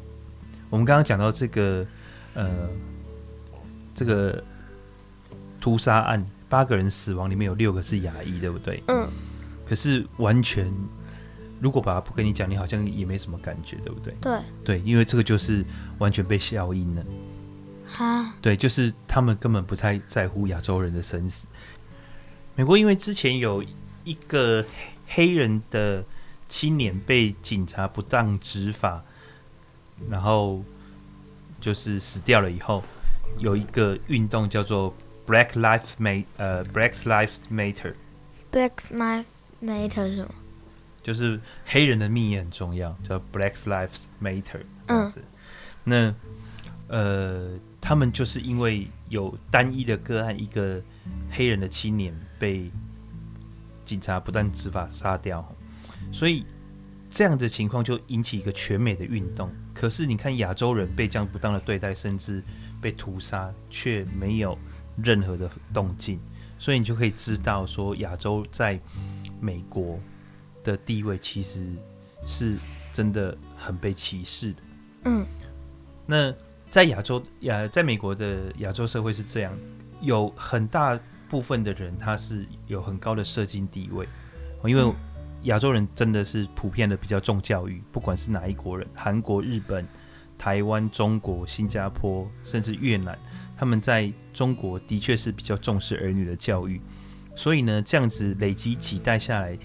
[0.67, 1.85] 我们刚刚讲到这个
[2.33, 2.67] 呃
[3.93, 4.43] 这个
[5.61, 8.81] 屠杀案，八个人死亡，里面有六个是牙医，对不对？
[8.87, 9.07] 嗯。
[9.67, 10.73] 可是完全，
[11.65, 14.13] 如果爸爸不跟你讲，你好像也没什么感觉，对不对？
[14.21, 14.39] 对。
[14.63, 15.65] 对，因为这个就是
[15.97, 17.03] 完全被消音了。
[17.87, 18.35] 哈。
[18.39, 21.47] 对，就是他们根本不太在乎亚洲人的生死。
[22.55, 23.65] 美国因为之前有
[24.03, 24.63] 一个
[25.07, 26.03] 黑人的
[26.47, 29.03] 青年被警察不当执法，
[30.07, 30.63] 然后
[31.59, 32.83] 就是死掉了以后，
[33.39, 34.95] 有一个运动叫做
[35.25, 39.25] Black Lives Matter，呃，Black Lives Matter，Black Lives
[39.63, 40.31] Matter 是什么？
[41.05, 45.21] 就是黑人的命也很重要，叫 Black Lives Matter 这样子。
[45.83, 46.15] 嗯、
[46.87, 50.81] 那呃，他们就是因为有单一的个案，一个
[51.29, 52.71] 黑人的青年被
[53.85, 55.47] 警察不但执法杀掉，
[56.11, 56.43] 所以
[57.11, 59.47] 这样的情况就引起一个全美的运动。
[59.75, 62.41] 可是你看亚洲人被这样不当的对待，甚至
[62.81, 64.57] 被屠杀，却没有
[65.03, 66.19] 任何的动静，
[66.57, 68.79] 所以你就可以知道说亚洲在
[69.39, 69.99] 美国
[70.65, 71.65] 的地位其实
[72.25, 72.57] 是
[72.91, 74.61] 真的很被歧视的。
[75.05, 75.25] 嗯，
[76.05, 76.33] 那
[76.69, 79.53] 在亚洲亚在美国的亚洲社会是这样，
[80.01, 80.99] 有很大
[81.29, 84.05] 部分的人他是有很高的社经地位，
[84.65, 84.91] 因为
[85.43, 89.87] 亚洲人真的是普遍的比较重教育，不管是哪一国人，韩国、日本、
[90.37, 93.17] 台湾、中国、新加坡，甚至越南，
[93.55, 96.81] 他们在中国的确是比较重视儿女的教育。
[97.35, 99.57] 所以呢，这样子累积几代下来，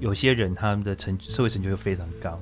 [0.00, 2.40] 有些人他们的成社会成就会非常高，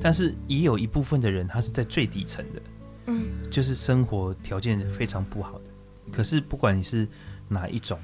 [0.00, 2.62] 但是也有一部分的人他是在最底层的，
[3.06, 5.64] 嗯，就是生活条件非常不好的。
[6.10, 7.06] 可是不管你是
[7.48, 7.98] 哪一种，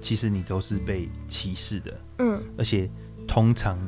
[0.00, 2.88] 其实你都是被歧视的，嗯，而且
[3.28, 3.78] 通常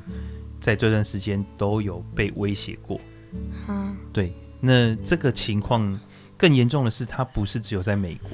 [0.60, 3.00] 在这段时间都有被威胁过，
[3.68, 4.32] 嗯，对。
[4.60, 5.98] 那这个情况
[6.36, 8.30] 更严重的是，它不是只有在美国。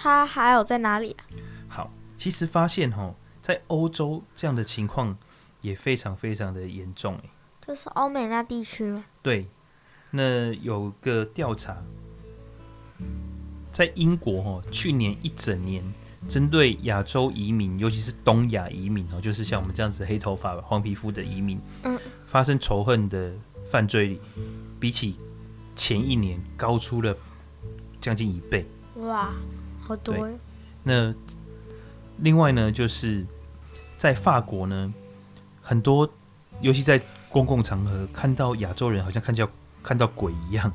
[0.00, 1.26] 它还有在哪里啊？
[1.68, 5.16] 好，其实发现哈，在欧洲这样的情况
[5.60, 7.28] 也非常非常的严重哎。
[7.66, 9.04] 就是欧美那地区吗？
[9.22, 9.44] 对，
[10.12, 11.76] 那有个调查，
[13.72, 15.82] 在英国哈，去年一整年
[16.28, 23.32] 针对亚洲移民，尤其是东亚移民哦，就是像我们这样子黑头发、黄皮肤的移民，嗯，发生仇恨的
[23.68, 24.16] 犯罪，
[24.78, 25.16] 比起
[25.74, 27.14] 前一年高出了
[28.00, 28.64] 将近一倍。
[28.96, 29.30] 哇！
[29.88, 30.14] 好多。
[30.84, 31.14] 那
[32.18, 33.24] 另外呢，就是
[33.96, 34.92] 在法国呢，
[35.62, 36.08] 很多，
[36.60, 39.48] 尤其在公共场合看到亚洲人，好像看到
[39.82, 40.70] 看到鬼一样。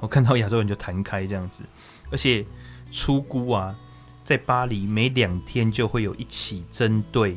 [0.00, 1.62] 我 看到亚洲人就弹开这样子，
[2.10, 2.44] 而且
[2.90, 3.76] 初估啊，
[4.24, 7.36] 在巴黎每两天就会有一起针对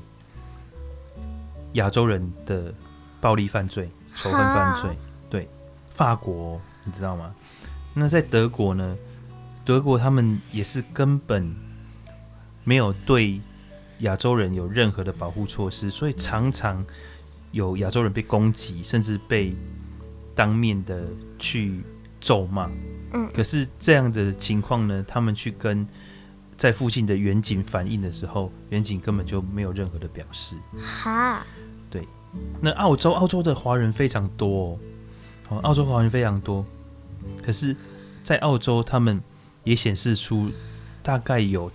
[1.74, 2.74] 亚洲人的
[3.20, 4.98] 暴力犯罪、仇恨犯罪。
[5.30, 5.48] 对，
[5.90, 7.34] 法国你知道吗？
[7.94, 8.98] 那在德国呢？
[9.72, 11.56] 德国他们也是根本
[12.66, 13.40] 没有对
[14.00, 16.86] 亚洲人有任何的保护措施，所以常常
[17.54, 19.56] 有亚洲人被攻击，甚至被
[20.36, 21.06] 当面的
[21.40, 21.80] 去
[22.20, 22.70] 咒骂。
[23.14, 25.88] 嗯，可是这样的情况呢，他们去跟
[26.58, 30.54] 在附近的远景反映的时候，远景根本就没有任何的表示。
[30.82, 31.46] 哈，
[31.90, 32.06] 对。
[32.60, 34.78] 那澳洲，澳洲的华人非常多
[35.48, 36.66] 哦，澳洲华人非常多，
[37.42, 37.74] 可是，
[38.22, 39.22] 在澳洲他们。
[39.64, 40.52] 也显示出，
[41.04, 41.72] 大概有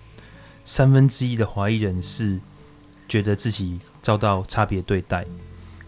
[0.65, 2.41] 三分之一的华裔人士
[3.09, 5.25] 觉得自己遭到差别对待，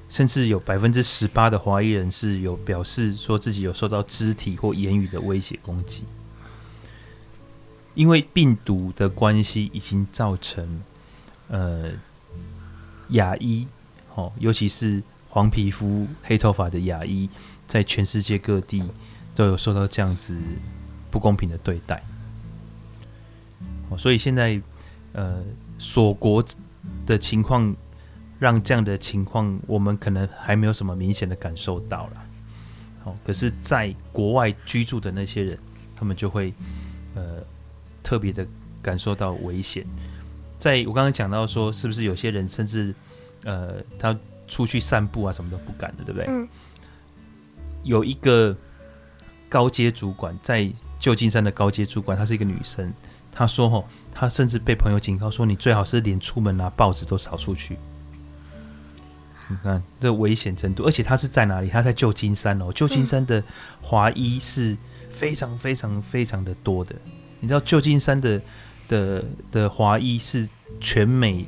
[0.09, 6.05] 甚至有百分之十八的华裔人士有表示说自己有受到肢体或言语的威胁攻击。
[7.95, 10.83] 因为病毒的关系，已经造成
[11.49, 11.91] 呃
[13.09, 13.67] 亚裔
[14.15, 17.29] 哦，尤其是黄皮肤、黑头发的亚裔，
[17.67, 18.85] 在全世界各地
[19.35, 20.41] 都有受到这样子。
[21.11, 22.03] 不公平的对待，
[23.97, 24.61] 所以现在，
[25.15, 25.43] 呃，
[25.79, 26.45] 锁国
[27.07, 27.75] 的情况，
[28.39, 32.13] 让这样的情况，我们可能还没有什么明显的感受到了。
[33.03, 35.59] 好，可是，在国外居住的那些人，
[35.97, 36.53] 他们就会，
[37.15, 37.43] 呃，
[38.03, 38.47] 特别的
[38.83, 39.87] 感受到危险。
[40.61, 42.95] 在我刚刚讲到说，是不是有些人甚至，
[43.45, 44.15] 呃，他
[44.47, 46.27] 出去散步啊，什么都不敢的，对不对？
[46.29, 46.47] 嗯。
[47.85, 48.55] 有一个
[49.49, 50.71] 高阶主管在。
[50.99, 52.93] 旧金山的高阶主管，她是一个女生。
[53.33, 57.77] 她说：“吼，她甚至被朋友警告说，你最好是连出门拿报纸都少出去。
[59.49, 61.69] 你看这危险程度，而且她是在哪里？
[61.69, 62.73] 她在旧金山哦。
[62.75, 63.43] 旧金山的
[63.81, 64.77] 华裔是
[65.11, 66.95] 非常非常非常的多的。
[67.41, 68.41] 你知道旧金山的
[68.89, 70.49] 的的华裔是
[70.81, 71.47] 全美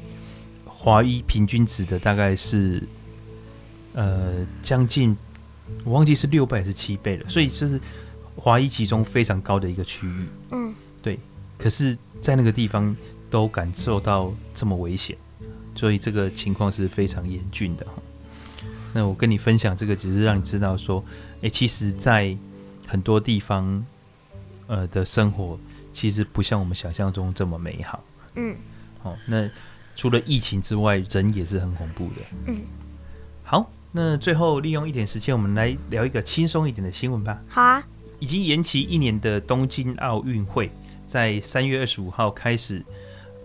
[0.65, 2.83] 华裔平均值的大概是
[3.95, 5.17] 呃将近
[5.85, 7.81] 我忘记是六倍还是七倍了，所以就是
[8.37, 10.27] 华裔集中非常高的一个区域。
[10.51, 11.19] 嗯，对。
[11.59, 12.97] 可是，在那个地方
[13.31, 15.15] 都感受到这么危险，
[15.75, 17.87] 所以这个情况是非常严峻的。
[18.95, 21.05] 那我跟你分享这个，只是让你知道说，
[21.37, 22.35] 哎、欸，其实，在
[22.87, 23.85] 很多地方，
[24.69, 25.59] 呃的生活，
[25.93, 28.03] 其实不像我们想象中这么美好。
[28.37, 28.57] 嗯。
[29.03, 29.47] 好，那
[29.95, 32.23] 除了疫情之外，人也是很恐怖的。
[32.47, 32.63] 嗯。
[33.45, 37.39] 好，那最后利用一点时间，我们来聊一个轻松一点的新闻吧。
[37.49, 37.85] 好啊。
[38.21, 40.71] 已经延期一年的东京奥运会，
[41.09, 42.85] 在三月二十五号开始，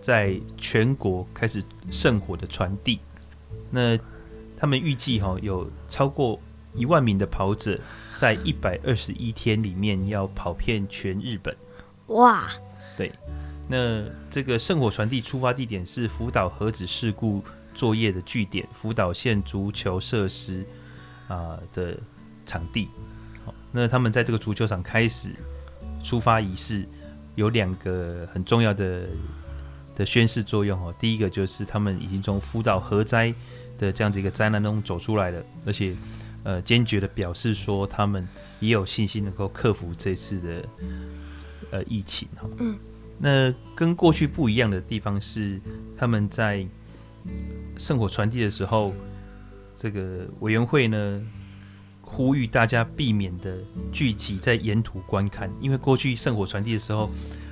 [0.00, 3.00] 在全国开始圣火的传递。
[3.70, 3.98] 那
[4.58, 6.38] 他们预计哈有超过
[6.74, 7.80] 一万名的跑者，
[8.18, 11.56] 在一百二十一天里面要跑遍全日本。
[12.08, 12.46] 哇！
[12.96, 13.10] 对，
[13.68, 17.42] 那这个圣火传递出发地点是福岛核子事故
[17.74, 20.64] 作业的据点——福岛县足球设施
[21.28, 21.98] 啊的
[22.44, 22.88] 场地。
[23.78, 25.28] 那他们在这个足球场开始
[26.02, 26.82] 出发仪式，
[27.34, 29.06] 有两个很重要的
[29.94, 30.94] 的宣誓作用哦。
[30.98, 33.34] 第一个就是他们已经从福岛核灾
[33.78, 35.94] 的这样子一个灾难中走出来了，而且
[36.42, 38.26] 呃坚决的表示说他们
[38.60, 40.68] 也有信心能够克服这次的
[41.70, 42.48] 呃疫情哈。
[42.58, 42.78] 嗯。
[43.18, 45.60] 那跟过去不一样的地方是，
[45.98, 46.66] 他们在
[47.76, 48.94] 圣火传递的时候，
[49.76, 51.22] 这个委员会呢。
[52.08, 53.58] 呼吁大家避免的
[53.92, 57.10] 聚集在沿途观看，因为过去圣火传递的时候，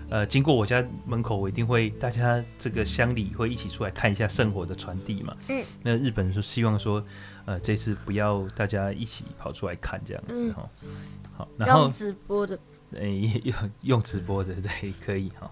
[0.09, 5.37] 呃，经过我家门口，我一定会大家这个乡里会一起出来看一下圣火的传递嘛。
[5.49, 5.63] 嗯。
[5.83, 7.05] 那日本人说希望说，
[7.45, 10.67] 呃，这次不要大家一起跑出来看这样子哈。
[10.83, 10.89] 嗯、
[11.37, 12.59] 好，然后直播的，
[12.95, 15.51] 哎、欸，用用直播的，对，可以哈。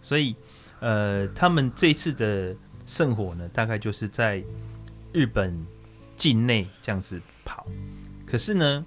[0.00, 0.34] 所以，
[0.80, 2.54] 呃，他们这次的
[2.86, 4.42] 圣火呢，大概就是在
[5.12, 5.54] 日本
[6.16, 7.66] 境内这样子跑。
[8.30, 8.84] 可是呢，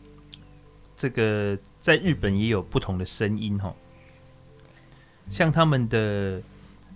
[0.96, 3.74] 这个在日本也有不同的声音哈。
[5.32, 6.39] 像他们的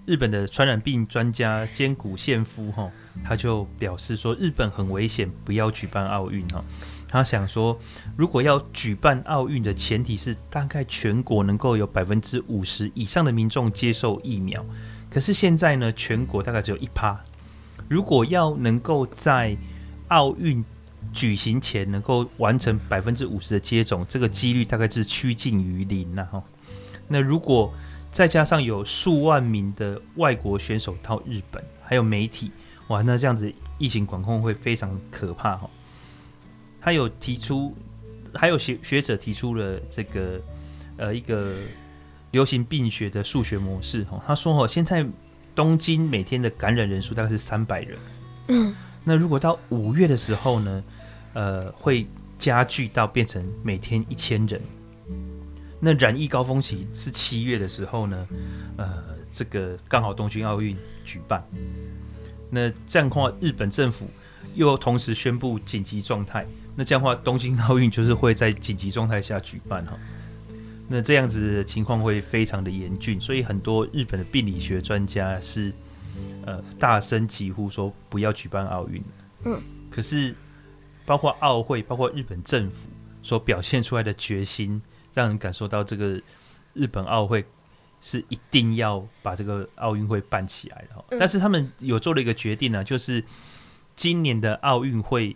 [0.06, 2.92] 日本的传染病专家兼谷宪夫哈，
[3.24, 6.64] 他就表示说，日本很危险，不要举办奥运哈。
[7.08, 7.80] 他想说，
[8.16, 14.64] 如果要举办奥运的前提是大概全国能够有百分之五十以上的民众接受疫苗。
[15.10, 17.20] 可是现在呢，全国大概只有一趴。
[17.88, 19.56] 如果要能够在
[20.10, 20.64] 奥运
[21.14, 26.44] 举行前能够完成百分之五十的接种，这个几率大概是趋近于零了哈。
[27.08, 27.74] 那如果
[28.12, 32.52] 再加上有数万名的外国选手到日本，还有媒体，
[32.88, 35.70] 哇，那这样子疫情管控会非常可怕哈。
[36.82, 37.76] 他有提出，
[38.34, 40.42] 还有学学者提出了这个
[40.98, 41.54] 呃一个
[42.32, 44.22] 流行病学的数学模式哈。
[44.26, 45.06] 他说哦，现在
[45.54, 47.98] 东京每天的感染人数大概是三百人，
[48.48, 50.84] 嗯，那如果到五月的时候呢？
[51.36, 52.08] 呃，会
[52.40, 54.60] 加剧到变成每天一千人。
[55.82, 58.28] 那染疫高峰期是七月的时候呢，
[58.78, 61.44] 呃，这个刚好东京奥运举办。
[62.50, 64.08] 那这样的话，日本政府
[64.56, 66.46] 又同时宣布紧急状态。
[66.76, 69.98] 那这样的话，东京奥运就是会在紧急状态下举办哈。
[70.88, 75.74] 那这样子的情况会非常的严峻，所以很多日本的病理学专家是
[76.46, 79.04] 呃大声疾呼说不要举办奥运。
[79.44, 79.62] 嗯，
[79.92, 80.34] 可是。
[81.06, 82.88] 包括奥会，包括日本政府
[83.22, 84.82] 所表现出来的决心，
[85.14, 86.20] 让人感受到这个
[86.74, 87.46] 日本奥会
[88.02, 91.06] 是一定要把这个奥运会办起来的。
[91.10, 93.24] 嗯、但是他们有做了一个决定呢，就是
[93.96, 95.36] 今年的奥运会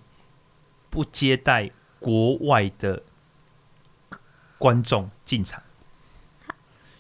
[0.89, 3.01] 不接待国外的
[4.57, 5.61] 观众进场。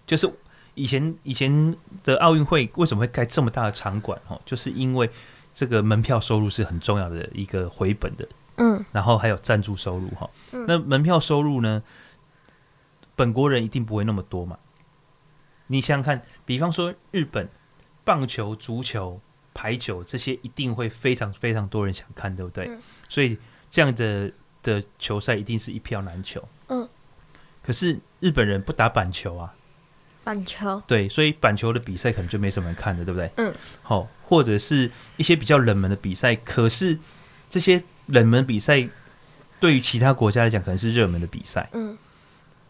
[0.07, 0.31] 就是
[0.73, 4.19] 以前以前的奥运会为什么会盖这么大的场馆？
[4.27, 5.09] 哦，就是因为
[5.53, 8.27] 这个门票收入是很重要的一个回本的。
[8.59, 11.81] 嗯，然后还有赞助收入哈，嗯、那门票收入呢？
[13.15, 14.57] 本国人一定不会那么多嘛。
[15.67, 17.49] 你想想看，比方说日本
[18.05, 19.19] 棒球、足球、
[19.53, 22.67] 排球这些，一定会非常非常多人想看，对不对？
[22.69, 23.37] 嗯、所以
[23.69, 24.31] 这样的
[24.63, 26.41] 的球赛一定是一票难求。
[26.67, 26.87] 嗯，
[27.61, 29.53] 可是日本人不打板球啊，
[30.23, 33.29] 板球对，所以板球的比赛可能就没什么人看的，对不对？
[33.35, 33.53] 嗯，
[33.83, 36.97] 好，或者是一些比较冷门的比赛，可是
[37.49, 37.83] 这些。
[38.09, 38.87] 冷门比赛
[39.59, 41.97] 对于其他国家来讲可能是热门的比赛，嗯，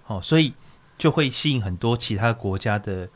[0.04, 0.54] 好，所以
[0.98, 3.08] 就会吸引很多其他国家的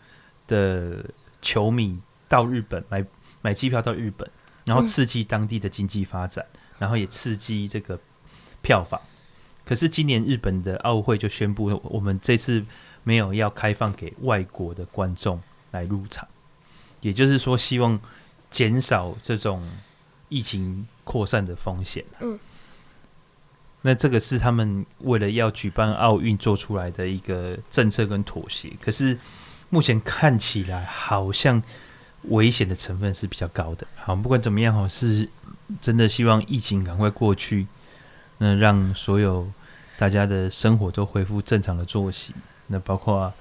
[0.47, 1.03] 的
[1.41, 3.05] 球迷到日本买
[3.41, 4.30] 买机票到日本，
[4.65, 6.45] 然后刺激当地的经济发展，
[6.80, 7.99] 然后也刺激这个
[8.61, 8.99] 票房。
[9.65, 12.63] 可是今年日本的奥会就宣布，我们这次
[13.03, 16.28] 没有要开放给外国的观众来入场，
[17.01, 17.99] 也就是说，希望
[18.51, 19.67] 减少这种
[20.30, 22.03] 疫情扩散的风险。
[22.19, 22.39] 嗯，
[23.81, 28.71] 那这个是他们为了要举办奥运做出来的一个政策跟妥协。
[28.81, 29.17] 可是
[29.69, 31.61] 目前看起来好像
[32.29, 33.85] 危险的成分是比较高的。
[33.95, 35.27] 好，不管怎么样哈，是
[35.81, 37.67] 真的希望疫情赶快过去，
[38.37, 39.47] 那让所有
[39.97, 42.33] 大家的生活都恢复正常的作息，
[42.67, 43.33] 那包括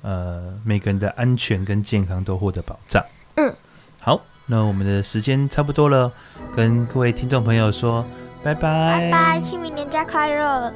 [0.00, 3.04] 呃每个人的安全跟健康都获得保障。
[3.34, 3.54] 嗯，
[4.00, 6.12] 好，那我们的时间差不多了，
[6.54, 8.04] 跟各位听众朋友说。
[8.44, 8.60] 拜拜！
[8.62, 9.40] 拜拜！
[9.40, 10.72] 清明年假快乐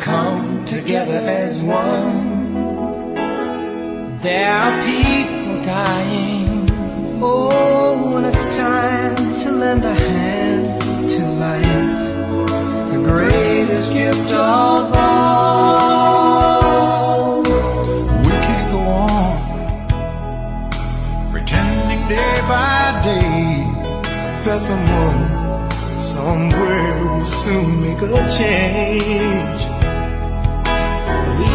[0.00, 2.54] come together as one.
[4.20, 6.68] There are people dying.
[7.20, 10.80] Oh, when it's time to lend a hand
[11.10, 11.88] to life,
[12.92, 15.82] the greatest gift of all.
[18.22, 19.38] We can't go on
[21.32, 23.66] pretending day by day
[24.44, 25.20] that someone
[25.98, 29.57] somewhere will soon make a change